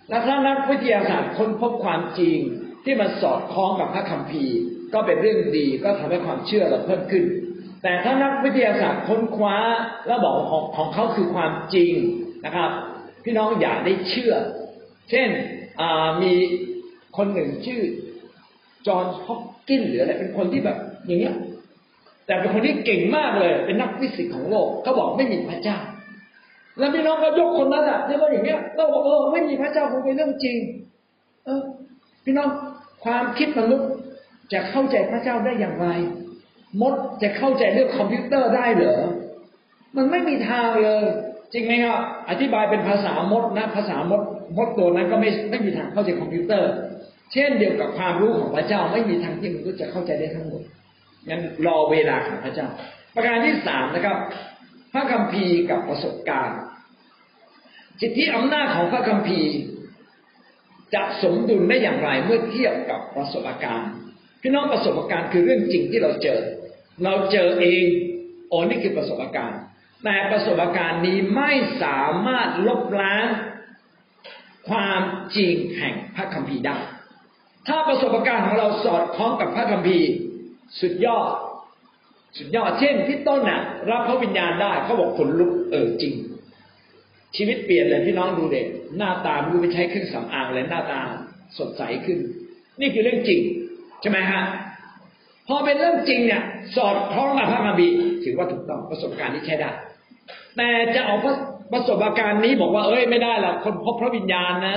[0.08, 2.38] และถ้านักวิทยาศาสตร์ค้นพบความจริง
[2.84, 4.56] ที่มันสอดคล้องกับพระคัมภีร์
[4.94, 7.24] ก็เป็นเรื่องดีก็ทำให้ความเชื่อเราเพิ่มขึ้น
[7.82, 9.56] แต่ถ้านักวิทยาศาสตร์ค้นคว้า
[10.06, 11.92] แล้วบอกของของเขาคือความจริง
[12.44, 12.70] นะครับ
[13.24, 14.34] พี่น้องอย่าได้เชื่อ
[15.10, 15.28] เช่น
[16.22, 16.32] มี
[17.16, 17.80] คนหนึ่งชื่อ
[18.86, 21.34] จอห์นฮอปกินหรืออะไรเป็นคนที่แบบอย่างเงี้ย
[22.26, 25.78] แต่เป็นคนที่เก่งมากเลย เป็นนักฟิสิกส์ของโลกเขาบอกไม่มีพระเจ้า
[26.78, 30.58] แล้วพี่น้องก็ยกคนนั้นอะที่เขาอย่างเงี้ยเราบอกเออไม่มีพระเจ้าคงเป็นเรื่องจริง
[31.44, 31.62] เออ
[32.24, 32.48] พี่น้อง
[33.04, 33.88] ความคิดมนุษย์
[34.52, 35.88] จะเข้าใจพระเจ้าได้อย่างไร
[36.80, 39.00] มดจะเข้าใจเรื่องคอมพิวเตอร์ได้เหรอ
[39.96, 41.04] มันไม่มีทางเลย
[41.52, 41.98] จริงไหมครับ
[42.30, 44.22] อธิบายเป็นภาษามดนะ ภาษามด
[44.56, 46.70] มดตัวนั้นก็ไม่ไม่มีทางเข้าใจคอมพิวเตอร์
[47.32, 50.62] เช่นเดียวกับความรู้ของพระเจ้าไม่มีทางที่มนุษย์จะเข้าใจได้ทั้งหมด
[51.28, 52.66] งั้นรอเวลาของพระเจ้า
[53.14, 54.16] ประการที่สามนะครับ
[54.92, 56.58] พระคัมภีร์กับประสบการณ์
[58.00, 59.50] สิทธิอำนาจของพระคัมภีร์
[60.94, 63.90] จะสมดุลได้อย่างไรเมื่อเทียบกับประสบการณ์
[64.42, 66.38] พี่น้องประสบการณ์คือเรื่องจริงที่เราเจอ
[67.04, 67.84] เราเจอเอง
[68.48, 69.60] โอ้นี่คือประสบการณ์
[70.04, 71.50] แต่ประสบการณ์นี้ไม่
[71.82, 73.26] สามารถลบล้าง
[74.68, 75.02] ความ
[75.36, 76.78] จริงแห่งพระคัมภีร์ได้
[77.68, 80.08] ถ้าประสบการณ์ของเราสอดคล้องกับพระคัมภีร์
[80.80, 81.28] สุดยอด
[82.38, 86.14] สุดยอด เช่นที่ต้นน่ะ รับพระวิญญาณได้เขาบอกขนลุกเออจริง
[87.36, 88.66] ชีวิตเปลี่ยนเลยพี่น้องดูเด็ก
[88.96, 91.00] หน้าตาไม่รู้ไปใช้เครื่องสำอางเลยหน้าตา
[91.58, 92.18] สดใสขึ้น
[92.80, 93.40] นี่คือเรื่องจริง
[94.00, 94.42] ใช่ไหมฮะ
[95.48, 96.42] พอเป็นเรื่องจริงเนี่ย
[96.76, 99.70] สอดคล้องกับพระคัมภีร์ถือว่าถูกต้องประสบการณ์นี้ใช้ได้
[100.56, 101.16] แต่จะเอา
[101.72, 104.76] ประสบการณ์นี้บอกว่าเอ้ยไม่ได้หรอกคนพบพระวิญญาณนะ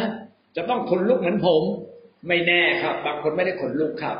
[0.55, 1.61] จะต้องขนลุกเหมือนผม
[2.27, 4.17] ไม่แน่ครับ บางคนไม่ได้ขนลุกครับ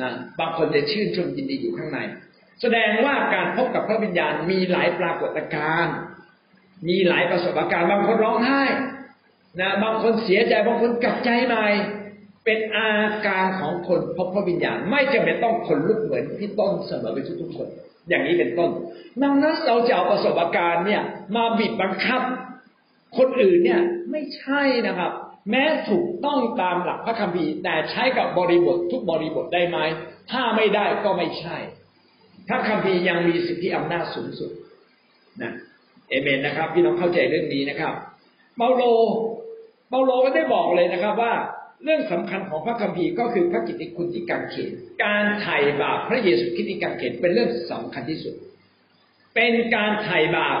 [0.00, 0.10] นะ
[0.40, 1.98] บางคนจะชื่นชมยินดีอยู่ข้างใน
[2.60, 5.94] แสดงว่าการพบกับพระวิญญาณมีหลายปรากฏการณ์
[6.88, 8.62] มีหลายประสบการณ์ บางคนร้องไห้
[9.60, 11.66] นะบางคนเสียใจบางคนกลับใจใหม่
[12.46, 12.92] เป็นอา
[13.26, 17.68] การของคนพบพระวิญญาณ ไม่จำเป็นต้องคนลุกเหมือนพี่ต้นเสมอไปทุกคน
[18.08, 18.70] อย่างนี้เป็นต้น
[19.22, 21.02] ดังนั้นเราจะเอาประสบการณ์เนี่ย
[21.36, 22.20] มาบีบบังคับ
[23.18, 23.80] คนอื่นเนี่ย
[24.10, 25.12] ไม่ใช่นะครับ
[25.50, 29.78] แม้ถูกต้องตามหลักพระคัมภีร์ แต่ใช้กับบริบททุกบริบทได้ไหม
[30.30, 31.56] ถ้าไม่ได้ก็ไม่ใช่
[32.48, 34.50] พระคัมภีร์ยังมีสิทธิอำนาจสูงสุด
[35.42, 35.52] นะ
[36.08, 37.94] เอเมนนะครับ พี่น้องเข้าใจเรื่องนี้นะครับ
[38.56, 38.82] เปาโล
[39.88, 41.34] เปาโลก็ได้บอกเลยนะครับว่า
[41.84, 44.72] เรื่องสำคัญของพระคัมภีร์ก็คือพระกิตติคุณที่กังเขน
[45.04, 48.34] การไถ่บาปพระเยซูคริสต์ที่กังเขนเป็นเรื่องสำคัญที่สุด
[49.34, 50.58] เป็นการไถ่บาป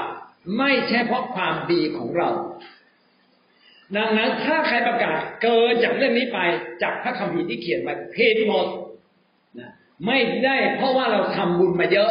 [0.58, 2.30] ไม่ใช่เพราะความดีของเรา
[3.96, 6.38] ดังนั้นถ้าใครประกาศเกินจากเรื่องนี้ไป
[6.82, 8.66] จากพระคัมภีร์ที่เขียนไว้เพศหมด
[10.06, 12.10] ไม่ได้เพราะว่าเราทำบุญมาเยอะ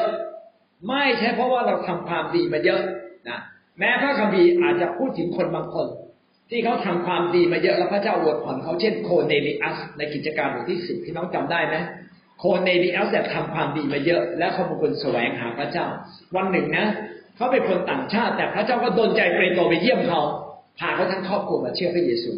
[0.88, 2.82] ไม่ใช่เพราะว่าเราทำความดีมาเยอะ
[3.30, 3.40] นะ
[3.80, 5.88] แม้พระคัมภีร์อาจจะพูดถึงคนบางคน
[6.50, 11.76] ที่เขาทำความดีมาเยอะแล้วพระเจ้าอวยพรเขาเช่นโคเนลิอัสในกิจการบทที่สิบพี่น้องจำได้ไหม
[12.40, 15.86] โคเนลิอัสแต่ทำความดีมาเยอะ แล้วเขาเป็นคนแสวงหาพระเจ้า
[16.36, 16.88] วันหนึ่งนะ
[17.36, 20.22] เขาเป็นคนต่างชาติ แต่พระเจ้าก็ดนใจเปโตรไปเยี่ยมเขา
[20.80, 22.32] พาเขาทั้งครอบครัวมาเชื่อพระเยซู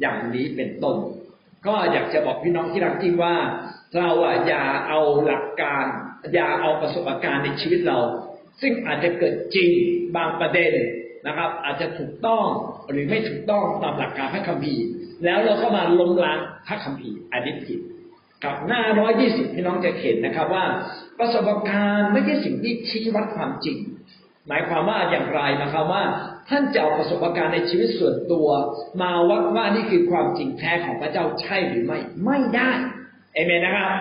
[0.00, 0.96] อย่างนี้เป็นต้น
[1.66, 3.34] ก็อยากจะบอกพี่น้องที่รักจริงว่า
[3.98, 5.84] เราอะอย่าเอาหลักการ
[6.34, 7.98] อย่าเอาประสบการณ์ในชีวิตเรา
[8.60, 9.70] ซึ่งอาจจะเกิดจริง
[10.16, 10.72] บางประเด็น
[11.26, 12.46] นะครับ อาจจะถูกต้อง
[12.90, 14.84] หรือไม่ถูกต้องตามหลักการพระคัมภีร์
[15.24, 17.80] แล้วเราก็มาล้มล้างพระคัมภีร์อันนี้ผิด
[18.44, 20.64] กับหน้าร้อยยี่สิบพี่น้องจะเห็นนะครับว่า
[21.18, 23.78] ประสบการณ์ไม่ใช่สิ่งที่ชี้วัดความจริง
[24.48, 26.02] หมายความว่าอย่างไรนะครับว่า
[26.48, 28.48] ท่านจะเอาประสบการณ์ในชีวิตส่วนตัว
[29.00, 32.70] มาวัดว่านี่คือความจริงแท้ของพระเจ้าใช่หรือไม่ ไม่ได้
[33.34, 33.94] เอเมนนะครับ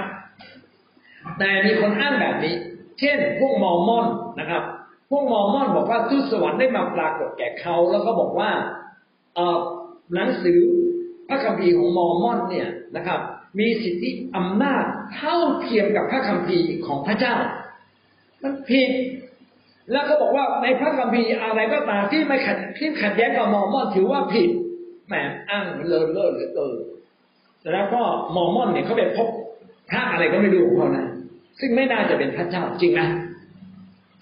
[1.39, 2.55] แต่มีคนอ้างแบบนี้
[2.99, 4.05] เช่น พวกมอร์มอน
[4.39, 4.63] นะครับ
[5.09, 8.49] พวกมอร์มอนบอกว่าทูตสวรรค์ได้มาปรากฏแก่เขาแล้วก็บอกว่า
[10.13, 10.59] หนังสือ
[11.27, 13.19] พระคัมภีร์ของมอร์มอนเนี่ยนะครับ
[13.59, 14.83] มีสิทธิอำนาจ
[15.15, 17.35] เท่าเทียมกับพระคัมภีร์ของพระเจ้า
[18.41, 18.91] มันผิด
[19.91, 24.49] แล้วก็บอกว่าในพระคัมภีร์อะไรก็ตามที่ไม่ขัดที่ขัดแย้งกับมอร์มอนถือว่าผิด
[25.07, 25.13] แหม
[25.49, 26.75] อ้างเลอะเลอะเหลือเกิน
[27.71, 28.01] แล้วก็
[28.35, 29.27] มอร์มอนเนี่ยเขาไปพบ
[29.89, 31.05] พระอะไรก็ไม่รู้ของเขานะ
[31.59, 33.07] ซึ่งไม่น่าจะเป็นพระเจ้าจริงนะ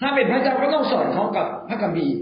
[0.02, 2.16] ถ้าเป็นพระเจ้าก็ต้องสอนเขากับพระคัมภีร์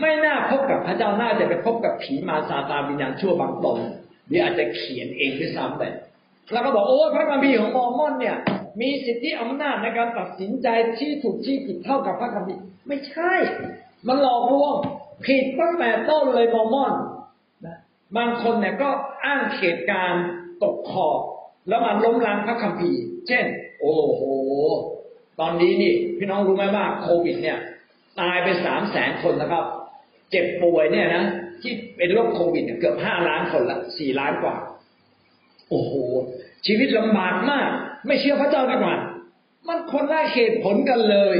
[0.00, 3.78] ไม่น่าพบกับพระเจ้าน่าจะไปพบกับผีมารซาตานวิญญาณชั่วบางตน
[4.26, 5.82] หรืออาจจะเขียนเองด้วยซ้ำไป
[6.52, 8.36] แล้วก็บอกโอ้พระคัมภีร์ของมอร์มอนเนี่ย
[8.80, 13.32] มีสิทธิอำนาจในการตัดสินใจที่ถูกที่ผิดเท่ากับพระคัมภีร์ไม่ใช่
[14.06, 14.76] มันหลอกลวง
[15.26, 16.92] ผิดตั้งแต่ต้นเลยมอร์มอน
[17.66, 17.76] นะ
[18.16, 18.90] บางคนเนี่ยก็
[19.24, 20.24] อ้างเหตุการณ์
[20.62, 21.20] ตกขอบ
[21.68, 23.44] แล้วมาล้มล้างพระคัมภีร์ เช่น
[23.80, 24.22] โอ้โห
[25.42, 27.58] ตอนนี้นี่พี่น้องรู้ไหมว่าโควิด เนี่ย
[28.20, 29.64] ตายไปสามแสนคนนะครับ
[30.30, 31.24] เจ็บป่วยเนี่ยนะ
[31.62, 34.56] ที่เป็นโรคโควิดเกือบห้าล้านคนละสี่ล้านกว่า
[35.70, 35.92] โอ้โห
[36.66, 37.68] ชีวิตลำบากมาก
[38.06, 38.96] ไม่เชื่อพระเจ้าดีกว่า
[39.68, 41.36] มันคนละเหตุผลกันเลย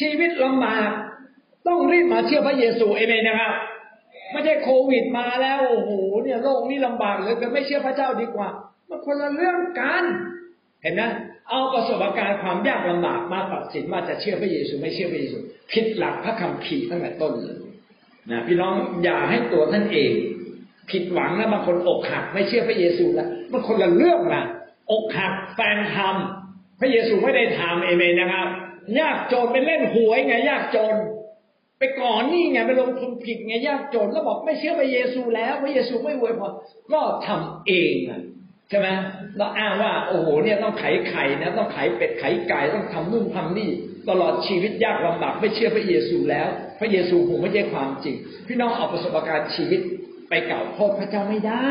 [0.00, 0.88] ชีวิตลำบาก
[1.66, 3.54] ต้องรีบมาเชื่อพระเยซูเอเมนนะครับ
[4.32, 5.90] ไม่ใช่โควิดมาแล้วโอ้โห
[6.22, 8.48] เนี่ยโลกนี้ลำบากเลยจะไม่เชื่อพระเจ้าดีกว่า
[8.88, 10.04] มันคนละเรื่องกัน
[10.82, 11.02] เห็นไหม
[11.48, 15.36] เอาประสบการณ์ความยากลำบากมาตัดสินว่าจะเชื่อพระเยซูไม่เชื่อพระเยซู
[15.72, 17.58] ผิดหลักพระคำพีร์ตั้งแต่ต้นเลย
[18.30, 18.74] นะพี่น้อง
[19.04, 20.12] อย่าให้ตัวท่านเอง
[20.90, 24.44] ผิดหวังนะบางคนอกหัก ไม่เชื่อพระเยซูแล้วบางคนละเรื่องนะ
[24.90, 28.48] อกหักแฟนทำพระเยซูไม่ได้ทำเอเมนนะครับ
[29.00, 30.94] ยากจนไปเล่นหวยไง ยากจน
[31.78, 36.52] ไปก่อนนี่ไงไปลงทุนผิดไงยากจนแล้วบอกไม่เชื่อพระเยซูแล้ว พระเยซูไม่อวยพร
[36.92, 38.22] ก็ทำเองอะ
[38.68, 38.88] ใช่ไหม
[39.36, 43.70] เราอ้างว่าโอ้โหเนี่ยต้องไขไข่นะต้องไขเป็ดไขไก่ต้องทำนู่นทำนี่
[44.08, 46.48] ตลอดชีวิตยากลำบากไม่เชื่อพระเยซูแล้ว
[46.80, 48.16] พระเยซูคงไม่ใช่ความจริง
[48.46, 49.80] พี่น้องเอาประสบการณ์ชีวิต
[50.28, 51.68] ไปกล่าวโทษพระเจ้าไม่ได้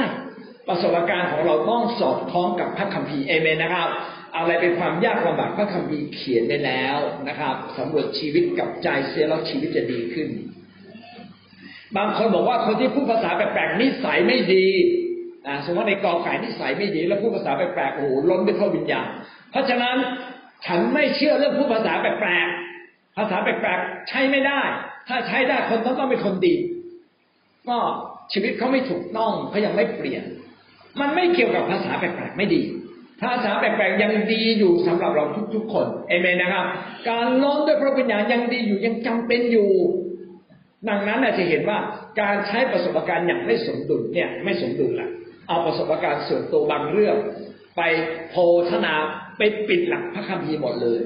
[0.68, 3.90] ประสบการณ์ของเราต้องสอดคล้องกับพระคัมภีร์เอเมนนะครับ
[4.36, 10.30] อะไรเป็นความยากลำบากพระคัมภีร์เขียนได้แล้วนะครับสำรวจชีวิตกับใจเสียแล้วชีวิตจะดีขึ้น
[11.98, 14.68] บางคนบอกว่าคนที่พูดภาษาแปลกๆนิสัยไม่ดี
[15.66, 19.08] สมมติในกอไก่นิสัยไม่ดีแล้วพูดภาษาแปลกๆโอ้โหล้นด้วยพระวิญญาณ
[19.52, 19.98] เพราะฉะนั้น
[20.66, 24.62] ฉันไม่เชื่อเรื่องพูดภาษาแปลกๆภาษาแปลกๆใช้ไม่ได้
[25.08, 26.56] ถ้าใช้ได้คนต้องต้องเป็นคนดี
[27.70, 27.78] ก็
[28.34, 30.24] ชีวิตเขาไม่ถูกต้องเขายังไม่เปลี่ยน
[31.02, 32.62] มันไม่เกี่ยวกับภาษาแปลกๆไม่ดี
[33.22, 35.26] ภาษาแปลกๆยังดีอยู่สำหรับเรา
[35.56, 36.66] ทุกๆ คนเอเมนนะครับ
[37.10, 39.72] การล้นด้วยพระวิญญาณยังดีอยู่ยังจำเป็นอยู่
[40.90, 41.80] ดังนั้นจะเห็นว่า
[42.22, 45.10] การใช้ประสบการณ์อย่างไม่สมดุลเนี่ย ไม่สมดุลละ
[45.48, 47.18] เอาประสบการณ์ส่วนตัวบางเรื่อง
[47.78, 47.82] ไป
[48.30, 48.36] โพ
[48.70, 48.94] ธนา
[49.38, 51.00] ไปปิดหลักพระคัมภีร์หมดเลย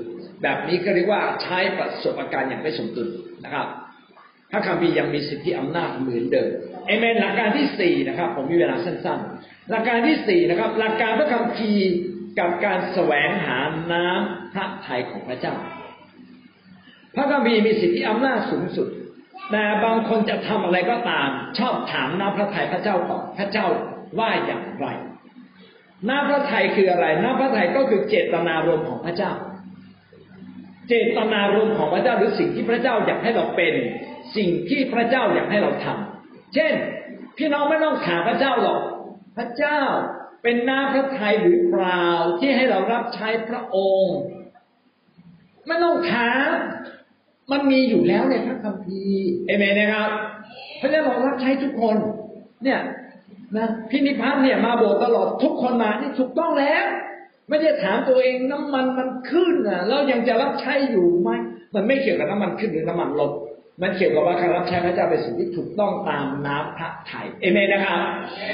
[0.44, 3.10] แบบนี้ก็เรียกว่าใช้ประสบการณ์อย่างไม่สมดุล
[3.44, 3.68] นะครับ
[4.52, 6.50] พระคัมภีร์ยังมีสิทธิอำนาจเหมือนเดิม
[6.88, 11.90] เอเมนหลักการที่สี่นะครับ ผมมีเวลาสั้นๆ หลักการที่สี่นะครับ หลักการพระคัมภีร์
[12.40, 13.60] กับการแสวงหา
[13.92, 15.56] น้ำพระทัยของพระเจ้า
[17.16, 18.88] พระคัมภีร์มีสิทธิอำนาจสูงสุด
[19.52, 21.30] แต่บางคนจะทำอะไรก็ตาม
[21.60, 23.68] ชอบถามน้ำพระทัยพระเจ้าก่อนพระเจ้า
[24.20, 24.88] ว่าอย่างไร
[26.10, 29.32] น้ำพระทัยคืออะไรน้ำพระทัยก็คือเจตนารมณ์ของพระเจ้า
[30.90, 33.74] เจตนารมณ์ของพระเจ้าหรือสิ่งที่พระเจ้าอยากให้เราเป็น
[34.38, 36.74] สิ่งที่พระเจ้าอยากให้เราทำเช่น
[37.38, 38.82] พี่น้องไม่ต้องถามพระเจ้าหรอก
[39.38, 39.80] พระเจ้า
[40.44, 42.06] เป็นน้ำพระทัยหรือเปล่า
[42.40, 44.18] ที่ให้เรารับใช้พระองค์
[45.68, 46.50] ไม่ต้องถาม
[47.52, 50.10] มันมีอยู่แล้วในพระคัมภีร์เอเมนนะครับ
[50.82, 51.98] พระเจ้าเรารับใช้ทุกคน
[52.64, 52.80] เนี่ย
[53.58, 56.86] นะพี่นิพัฒน์เนี่ยมาโบสถ์ตลอดทุกคนมานี่ถูกต้องแล้ว
[57.50, 61.30] ไม่ได้ถามตัวเองน้ำมันมันขึ้นอะแล้วยังจะรับใช้อยู่ไหม
[61.76, 63.32] มันไม่เกี่ยวกับน้ำมันขึ้นหรือน้ำมันลด
[63.82, 68.02] มันเกี่ยวกับว่าการรับใช้พระเจ้าเป็นสิ่งที่ถูกต้องตามน้ำพระทัยเอเมนนะครับ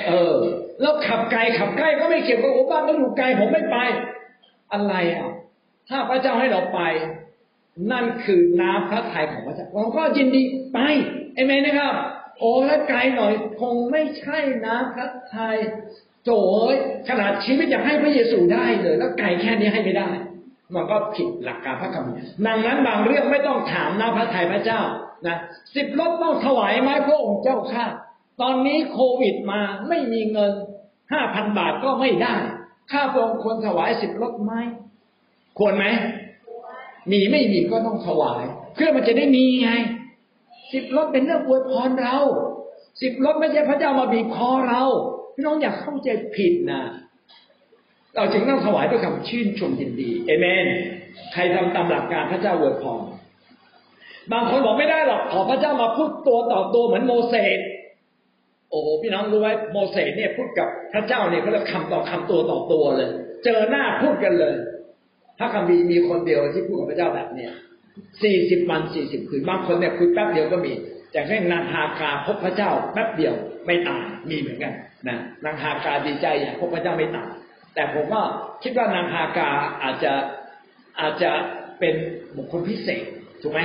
[0.07, 0.35] เออ
[0.81, 3.77] แล้วขับไกลขับใกล้ก็ไม่เกี่ยวกับโอ้บ้านก็อยู่ไกลผมไม่ไป
[4.73, 5.29] อะไรอะ
[5.89, 6.79] ถ้าพระเจ้าให้เราไป
[7.91, 10.41] นั่นคือน้ำพระทัยของพระเจ้าเราก็ยินดี
[10.73, 10.79] ไป
[11.35, 11.93] เอเมนนะครับ
[12.39, 15.57] โอ้ถ้าไกลหน่อยคงไม่ใช่น้ำพระทัย
[16.25, 16.31] โจ
[16.71, 16.73] ย
[17.09, 20.09] ขนาดชีวิตอยากให้พระเยซูได้เลย แล้วไกลแค่นี้ให้ไม่ได้
[20.75, 22.15] มันก็ผิดหลักการพระคัมภีร์
[22.45, 24.81] ดังนั้นบางเรื่องไม่ต้องถามน้ำพระทัยพระเจ้า
[25.27, 25.37] นะ
[25.75, 27.85] สิบรถต้องถวายไหมพระองค์เจ้าข้า
[28.41, 30.53] ตอนนี้โควิดมาไม่มีเงิน
[31.11, 32.35] ห้าพันบาทก็ไม่ได้
[32.91, 34.53] ข้าพระองค์ควรถวายสิบรถไหม
[35.59, 35.85] ควรไหม
[37.11, 38.43] มีไม่มีก็ต้องถวาย
[38.75, 39.71] เพื่อมันจะได้มีไง
[40.73, 42.17] สิบรถเป็นเรื่องอวยพรเรา
[43.01, 44.83] สิบรถไม่ใช่พระเจ้ามาบีบคอเรา
[45.35, 46.81] พี่น้องอย่าเข้าใจผิดนะ
[48.15, 50.65] เราจึงต้องถวายด้วยคำชื่นชมยินดีเอเมน
[51.33, 53.01] ใครทำตามหลักการพระเจ้าอวยพร
[54.31, 57.59] บางคนบอกไม่ได้หรอกขอพระเจ้ามาพูดตัวต่อตัวเหมือนโมเสส
[58.69, 63.09] โอ้โหพี่น้องรู้ไหมโมเสสเนี่ยพูดกับพระเจ้าเนี่ยเขาเรียกคำต่อคำตัวต่อตัวเลย
[63.45, 64.55] เจอหน้าพูดกันเลย
[65.39, 67.53] พระคัมภีร์มีคนเดียวที่พูดกับพระเจ้าแบบเนี้ย
[68.23, 70.73] สี่สิบวันสี่สิบคืนบางคนเนี่ยคุยแป๊บเดียวก็มี
[71.11, 73.35] แต่แค่นางฮากาพบพระเจ้าแป๊บเดียว
[73.65, 74.73] ไม่ตายมีเหมือนกัน
[75.07, 77.29] นะนางฮากาดีใจอย่างพบพระเจ้าไม่ตาย
[77.75, 78.21] แต่ผมก็
[78.63, 79.49] คิดว่านางฮากา
[79.83, 80.13] อาจจะ
[80.99, 81.31] อาจจะ
[81.79, 81.95] เป็น
[82.37, 83.03] บุคคลพิเศษ
[83.41, 83.61] ถูกไหม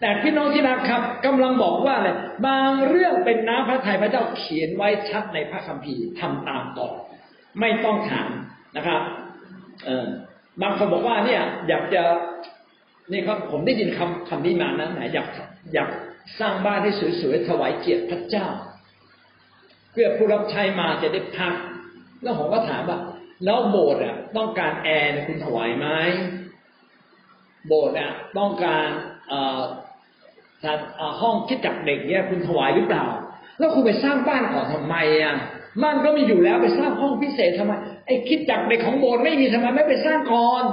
[0.00, 2.10] แต่พี่น้องที่รักครับกำลังบอกว่าอะไร
[2.46, 6.88] บางเรื่องเป็นน้ำพระทัยพระเจ้าเขียนไว้ชัดในพระคัมภีร์ทำตามต่อ
[7.60, 8.30] ไม่ต้องถาม
[8.76, 9.00] นะครับ
[9.84, 10.06] เออ
[10.62, 12.02] บางคนบอกว่าเนี่ยอยากจะ
[13.12, 15.28] นี่ครับผมได้ยินคำคำนี้มานะไหนอยาก
[15.74, 15.90] อยาก
[16.40, 18.46] สร้างบ้านให้สวยๆถวายเกียรติพระเจ้า
[19.92, 21.54] เพื่อผู้รับใช้มาจะได้พัก
[22.22, 22.98] แล้วผมก็ถามว่า
[23.44, 25.86] แล้วโบสถ์อะ ต้องการแอร์คุณถวายไหม
[27.66, 28.88] โบสถ์อะ ต้องการ
[29.32, 29.40] อ่
[31.08, 33.06] อห้องคิดจักเด็กเนี่ยคุณถวายหรือเปล่า
[33.58, 35.34] แล้วคุณไปสร้างบ้านก่อนทำไมอะ
[35.82, 37.72] บ้านก็มีอยู่แล้วไปสร้างห้องพิเศษทำไม
[38.06, 40.64] ไอ้คิดจักเด็กของโบสถ์ไม่มีทำไมไม่ไปสร้างก่อน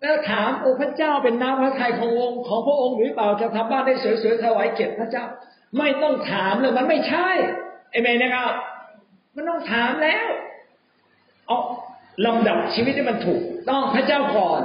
[0.00, 5.24] แล้วถามโอ้พระเจ้าเป็นน้ำพระทัยขององค์ของพระองค์หรือเปล่าจะทำบ้านได้สวยๆถวายเกียรติพระเจ้า
[5.78, 7.28] ไม่ต้องถามเลยมันไม่ใช่
[7.90, 8.50] เอเมนนะครับ
[9.34, 10.26] มันต้องถามแล้ว
[11.46, 11.58] เอา
[12.26, 14.60] ลำดับชีวิตที่มันถูก ต้องพระเจ้าก่อน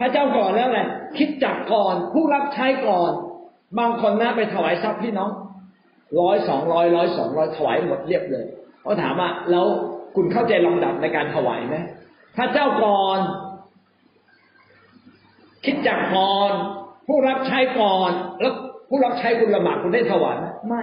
[0.00, 0.80] พระเจ้าก่อนแล้วไง
[1.18, 3.10] คิดจักก่อน ผู้รับใช้ก่อน
[3.78, 5.30] บางคนนะไปถวายทรัพย์พี่น้อง
[6.20, 8.46] ร้อยสองร้อยร้อยสองร้อยถวายหมดเรียบเลย
[8.82, 9.66] เขาถามว่าแล้ว
[10.16, 11.76] คุณเข้าใจลำดับในการถวายไหม
[12.36, 13.18] พระเจ้าก่อน
[15.64, 16.52] คิดจักก่อน
[17.06, 18.10] ผู้รับใช้ก่อน
[18.40, 18.52] แล้ว
[18.88, 20.82] ผู้รับใช้คุณละหมาดคุณได้ถวายไหมไม่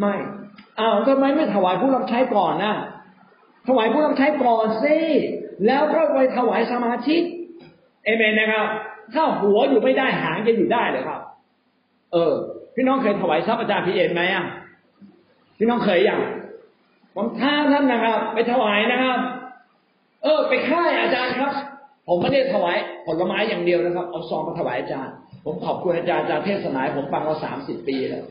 [0.00, 0.14] ไม่
[0.80, 2.74] อ้าวทำไมไม่ถวายผู้รับใช้ก่อนนะ
[3.68, 4.96] ถวายผู้รับใช้ก่อนสิ
[5.66, 7.22] แล้วก็ไปถวายสมาชิก
[8.04, 8.66] เอเมนนะครับ
[9.14, 11.20] ถ้าหัวอยู่ไม่ได้หางจะอยู่ได้เลยครับ
[12.12, 12.34] เออ
[12.74, 14.44] พี่น้องเคยถวายทรัพย์อาจารย์พีเอ็นไหมอะ
[15.58, 16.20] พี่น้องเคยยัง
[17.14, 19.18] ผมท้าท่านนะครับ ไปถวายนะครับ
[20.22, 21.52] เออ ไปค่ายอาจารย์ครับ
[22.06, 22.76] ผมไม่ได้ถวาย
[23.06, 28.24] ผลไม้อย่างเดียวนะครับ เอาซองมาถวายอาจารย์ ผมขอบคุณอาจารย์อาจารย์เทศนาผมฟังมาสามสิบปีแล้ว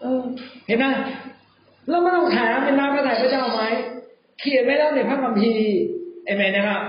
[0.00, 0.22] เออ
[0.66, 0.86] เห็นไหม
[1.88, 3.62] แล้วไม่ต้องถามเป็นน้ำพระทัยพระเจ้าไหม
[4.40, 5.66] เขียนไว้แล้วในพระคัมภีร์
[6.24, 6.82] เอเมนนะครับ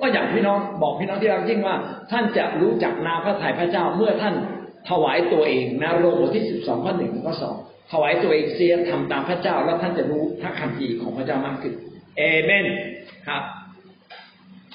[0.00, 1.76] ว่าอย่างพี่น้องบอกพี่น้องที่รักยิ่งว่า
[2.10, 4.34] ท่านจะรู้จักนาพระทัยพระเจ้าเมื่อท่าน
[4.90, 7.56] ถวายตัวเองนะโรมบทที่สิบสองข้อหนึ่งข้อสอง
[7.92, 11.74] ถวายตัวเองเสียทำตามพระเจ้า แล้วท่านจะรู้พระคัมภีร์ของพระเจ้ามากขึ้น
[12.18, 12.66] เอเมน
[13.28, 13.42] ครับ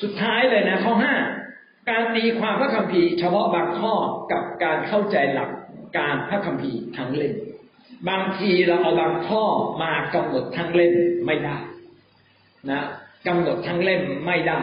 [0.03, 1.15] สุดท้ายเลยนะข้อห้า
[1.89, 3.93] การตีความพระคัมภีร์เฉพาะบางข้อ
[4.31, 5.49] กับการเข้าใจหลัก
[5.97, 7.35] การพระคัมภีร์ทั้งเล่ม
[8.09, 9.43] บางทีเราเอาบางข้อ
[9.83, 10.93] มากำหนดทั้งเล่ม
[11.25, 11.57] ไม่ได้
[12.71, 12.81] นะ
[13.27, 14.61] กำหนดทั้งเล่มไม่ได้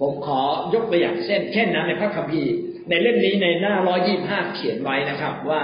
[0.00, 0.40] ผมขอ
[0.74, 2.52] ยกตัวอย่างเช่น เช่นนะในพระคัมภีร์
[2.88, 5.62] ในเล่มนี้ในหน้าร้อยี่ห้าเขียนไว้นะครับ ว่า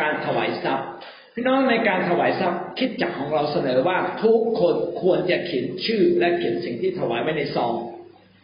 [0.00, 0.88] การถวายทรัพย์
[1.34, 7.74] พี่น้องในการถวายทรัพย์คิดจักของเราเสนอว่าทุกคนควรจะเขียนชื่อและเขียนสิ่งที่ถวายไว้ในซอง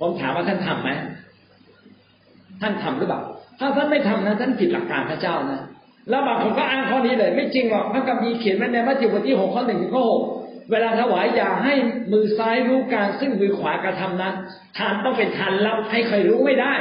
[0.00, 0.90] ผมถามว่าท่านทํำไหม
[2.60, 3.22] ท่านทำหรือเปล่า
[3.58, 5.60] ถ้าท่านไม่ทำนะท่านผิดหลักการพระเจ้านะ
[6.10, 10.22] แล้วบางคนก็อ้างข้อนี้เลย ไม่จริงหรอกพระคัมภีร์เขียนไว้ในมัทธิวบทที่หกข้อหนึ่งถึงข้อหก
[10.70, 11.74] เวลาถวายอย่าให้
[12.12, 14.34] มือซ้ายรู้การซึ่งมือขวากระทำนั้น
[14.76, 16.74] ทานต้องเป็นทานลับให้ใครรู้ไม่ได้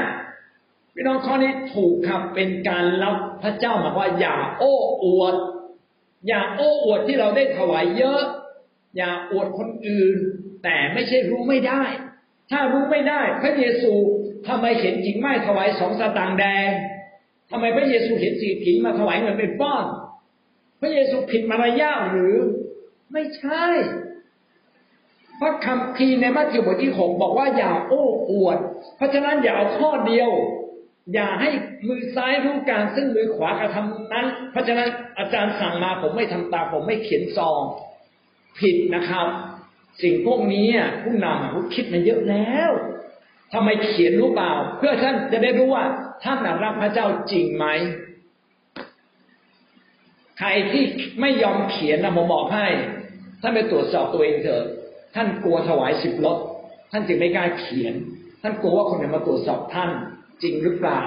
[0.93, 5.35] พี่น้องข้อนี้ถูกครับเป็นการรับพระเจ้าบอกว่าอย่าโอ้อวด
[6.27, 8.21] อย่าโอ้อวดที่เราได้ถวายเยอะ
[8.97, 10.15] อย่าอวดคนอื่น
[10.63, 11.83] แต่ไม่ใช่รู้ไม่ได้
[12.51, 13.91] ถ้ารู้ไม่ได้ พระเยซู
[14.47, 16.69] ทำไมเห็นหญิงไม้ถวายสองสตางค์แดง
[17.51, 19.85] ทำไมพระเยซูเห็นสีผีมาถวายเงินเป็นป้อน
[20.81, 22.35] พระเยซูผิดมารยาทหรือ
[23.13, 23.65] ไม่ใช่
[25.39, 28.57] พระคำพีในมัทธิวบทที่หกบอกว่าอย่าโอ้อวด
[28.95, 30.29] เพราะฉะนั้นอย่าเอาข้อเดียว
[31.13, 31.49] อย่าให้
[31.87, 34.89] มือซ้ายรู้การซึ่งมือขวากระทำนั้น เพราะฉะนั้น
[35.19, 37.61] อาจารย์สั่งมาผมไม่ทำตามผมไม่เขียนซอง
[38.59, 39.27] ผิดนะครับ
[40.01, 40.67] สิ่งพวกนี้
[41.03, 42.71] ผู้นำเขาคิดมาเยอะแล้ว
[43.53, 45.85] ทำไมเขียนรู้เปล่า เพื่อท่านจะได้รู้ว่า
[46.23, 47.65] ท่านรักพระเจ้าจริงไหม
[50.39, 50.83] ใครที่
[51.21, 52.67] ไม่ยอมเขียนนะผมบอกให้
[53.41, 54.65] ท่านไปตรวจสอบตัวเองเถอะ
[55.15, 56.37] ท่านกลัวถวายสิบลด
[56.91, 57.93] ท่านจึงไม่กล้าเขียน
[58.41, 59.89] ท่านกลัวว่าคนจะมาตรวจสอบท่าน
[60.43, 61.03] จริงหรือเปล่า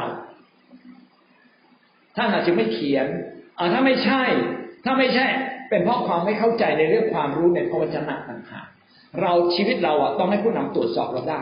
[2.17, 3.07] ท่านอาจจะไม่เขียน
[3.59, 4.23] อ่าถ้าไม่ใช่
[4.85, 5.27] ถ้าไม่ใช่
[5.69, 8.69] เป็นเพราะความไม่เข้าใจในเรื่องความรู้ในพระวจนะต่างหาก
[9.21, 11.41] เราชีวิตเราอะต้องให้ผู้นำตรวจสอบเราได้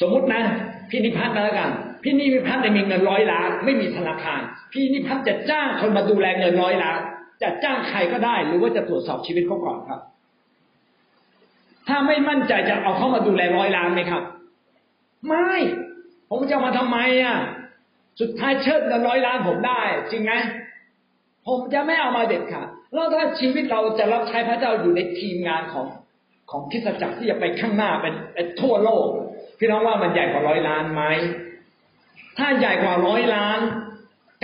[0.00, 0.42] สมมุตินะ
[0.90, 1.70] พี่นิพัฒน์นะแล้วกัน
[2.02, 4.40] พี่นิพัฒน์มีเงินร้อยล้านไม่มีธนาคาร
[4.72, 6.98] พี่นิพัฒน์จะจ้างคนมาดูแลเงินร้อยล้าน
[7.42, 10.00] จะจ้างใครก็ได้ หรือว่าจะตรวจสอบชีวิตเขาก่อนครับ
[11.88, 14.22] ถ้าไม่มั่นใจจะเอาเขามาดูแลร้อยล้านไหมครับ
[15.28, 15.52] ไม่
[16.30, 17.36] ผมจะมาทำไมอะ
[18.20, 20.32] สุดท้ายเชิดเงินร้อยล้านผมได้ จริงไหม
[21.46, 25.86] ผมจะไม่เอามาเด็ดขาด แล้วถ้าชีวิตเราจะรับใช้พระเจ้าอยู่ในทีมงานของ
[26.50, 29.08] ของคิสจักรที่จะไปข้างหน้าเป็นทั่วโลก
[29.58, 31.02] พี่น้องว่ามันใหญ่กว่าร้อยล้านไหม
[32.38, 33.60] ถ้าใหญ่กว่าร้อยล้าน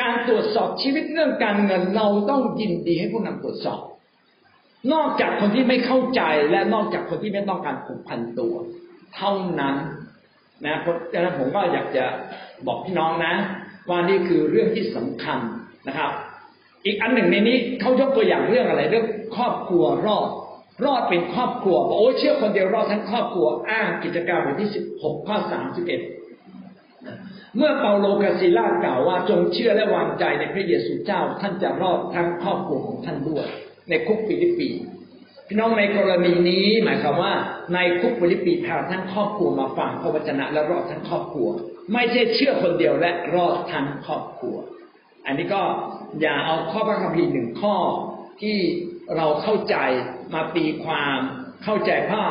[0.00, 3.80] การตรวจสอบชีวิตเรื่องการเงินเราต้องยินดีให้ผู้นำตรวจสอบ
[4.92, 8.54] นอกจากคนที่ไม่เข้าใจและนอกจากคนที่ไม่ต้องการผูกพันตัว
[9.16, 9.76] เท่านั้น
[10.64, 12.04] นะเพราะฉะนั้นผมก็อยากจะ
[12.66, 13.34] บอกพี่น้องนะ
[13.88, 15.38] ว่านี่คือเรื่องที่สำคัญ
[15.88, 16.10] นะครับ
[16.86, 19.06] อีกอันหนึ่งในนี้เขายกตัวอย่างเรื่องอะไร เรื่อง
[19.36, 20.28] ครอบครัวรอด
[20.84, 26.00] รอดเป็นครอบครัวบอกโอ้เชื่อคนเดียวรอดทั้งครอบครัวอ้างกิจการบทที่สิบหกข้อสามสิบเอ็ด
[27.56, 33.44] เมื่อเปาโลกาซิล่ากล่าวว่าจงเชื่อและวางใจในพระเยซูเจ้า ท่านจะรอดทั้งครอบครัวของท่านด้วย
[33.88, 34.70] ในคุกฟิลิปปี
[35.48, 37.34] พี่น้องในกรณีนี้หมายความว่า
[37.74, 41.48] ในคุกฟิลิปปีพาทั้งครอบครัวมาฟังพระวจนะและรอดทั้งครอบครัว
[41.92, 44.56] ไม่ใช่เชื่อคนเดียวและรอดทั้งครอบครัว
[45.26, 45.62] อันนี้ก็
[46.20, 47.76] อย่าเอาข้อพระคัมภีร์หนึ่งข้อ
[48.42, 48.56] ที่
[49.16, 49.76] เราเข้าใจ
[50.34, 51.18] มาตีความ
[51.64, 52.22] เข้าใจข้อ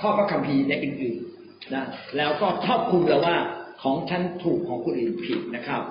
[0.00, 1.84] ข้อพระคัมภีร์ในอื่นๆนะ
[2.16, 3.36] แล้วก็ครอบคลุมแล้วว่า
[3.82, 5.82] ของฉันถูกของคนอื่นผิดนะครับ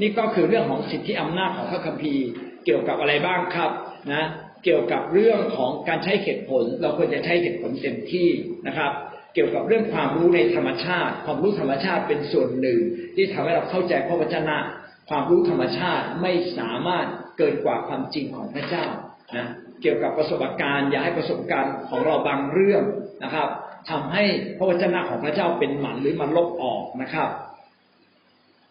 [0.00, 2.24] นี่ก็คือเรื่องของสิทธิอำนาจของพระคัมภีร์
[2.64, 3.70] เกี่ยวกับอะไรบ้างครับ
[4.12, 4.24] นะ
[4.64, 8.28] เกี่ยวกับเรื่องของการใช้เหตุผล เราควรจะใช้เหตุผลเต็มที่
[8.66, 8.92] นะครับ
[9.34, 12.80] เกี่ยวกับเรื่องความรู้ในธรรมชาติ ความรู้ธรรมชาติเป็นส่วนหนึ่ง
[13.16, 14.58] ที่ทำให้เราเข้าใจพระวจนะ
[15.08, 17.06] ความรู้ธรรมชาติไม่สามารถ
[17.38, 18.84] เกินกว่าความจริงของพระเจ้า
[19.36, 19.46] นะ
[19.82, 22.82] เกี่ยวกับประสบการณ์อย่าให้ประสบการณ์ของเราบางเรื่อง
[23.24, 23.48] นะครับ
[23.90, 24.24] ทำให้
[24.56, 27.28] พระวจนะของพระเจ้าเป็นหมันหรือมันลบออกนะครับ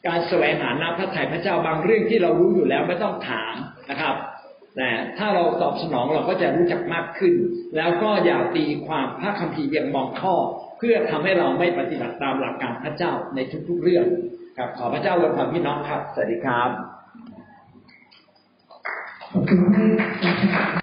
[0.08, 3.56] การแสวงหาน้ำพระทัยพระเจ้าบางเรื่องที่เรารู้อยู่แล้วไม่ต้องถาม
[3.90, 4.16] นะครับ
[4.76, 7.34] แต่ถ้าเราตอบสนองเราก็จะรู้จักมากขึ้น
[7.78, 10.36] แล้วก็อย่าตีความพระคัมภีร์เพียงมองข้อ
[10.78, 14.06] เพื่อทำให้เราไม่ปฏิบัติตามหลักการพระเจ้าในทุกๆเรื่อง
[14.58, 16.62] ครับขอพระเจ้าอวยพรพี่น้องครับ สวัสดีครั
[20.72, 20.82] บ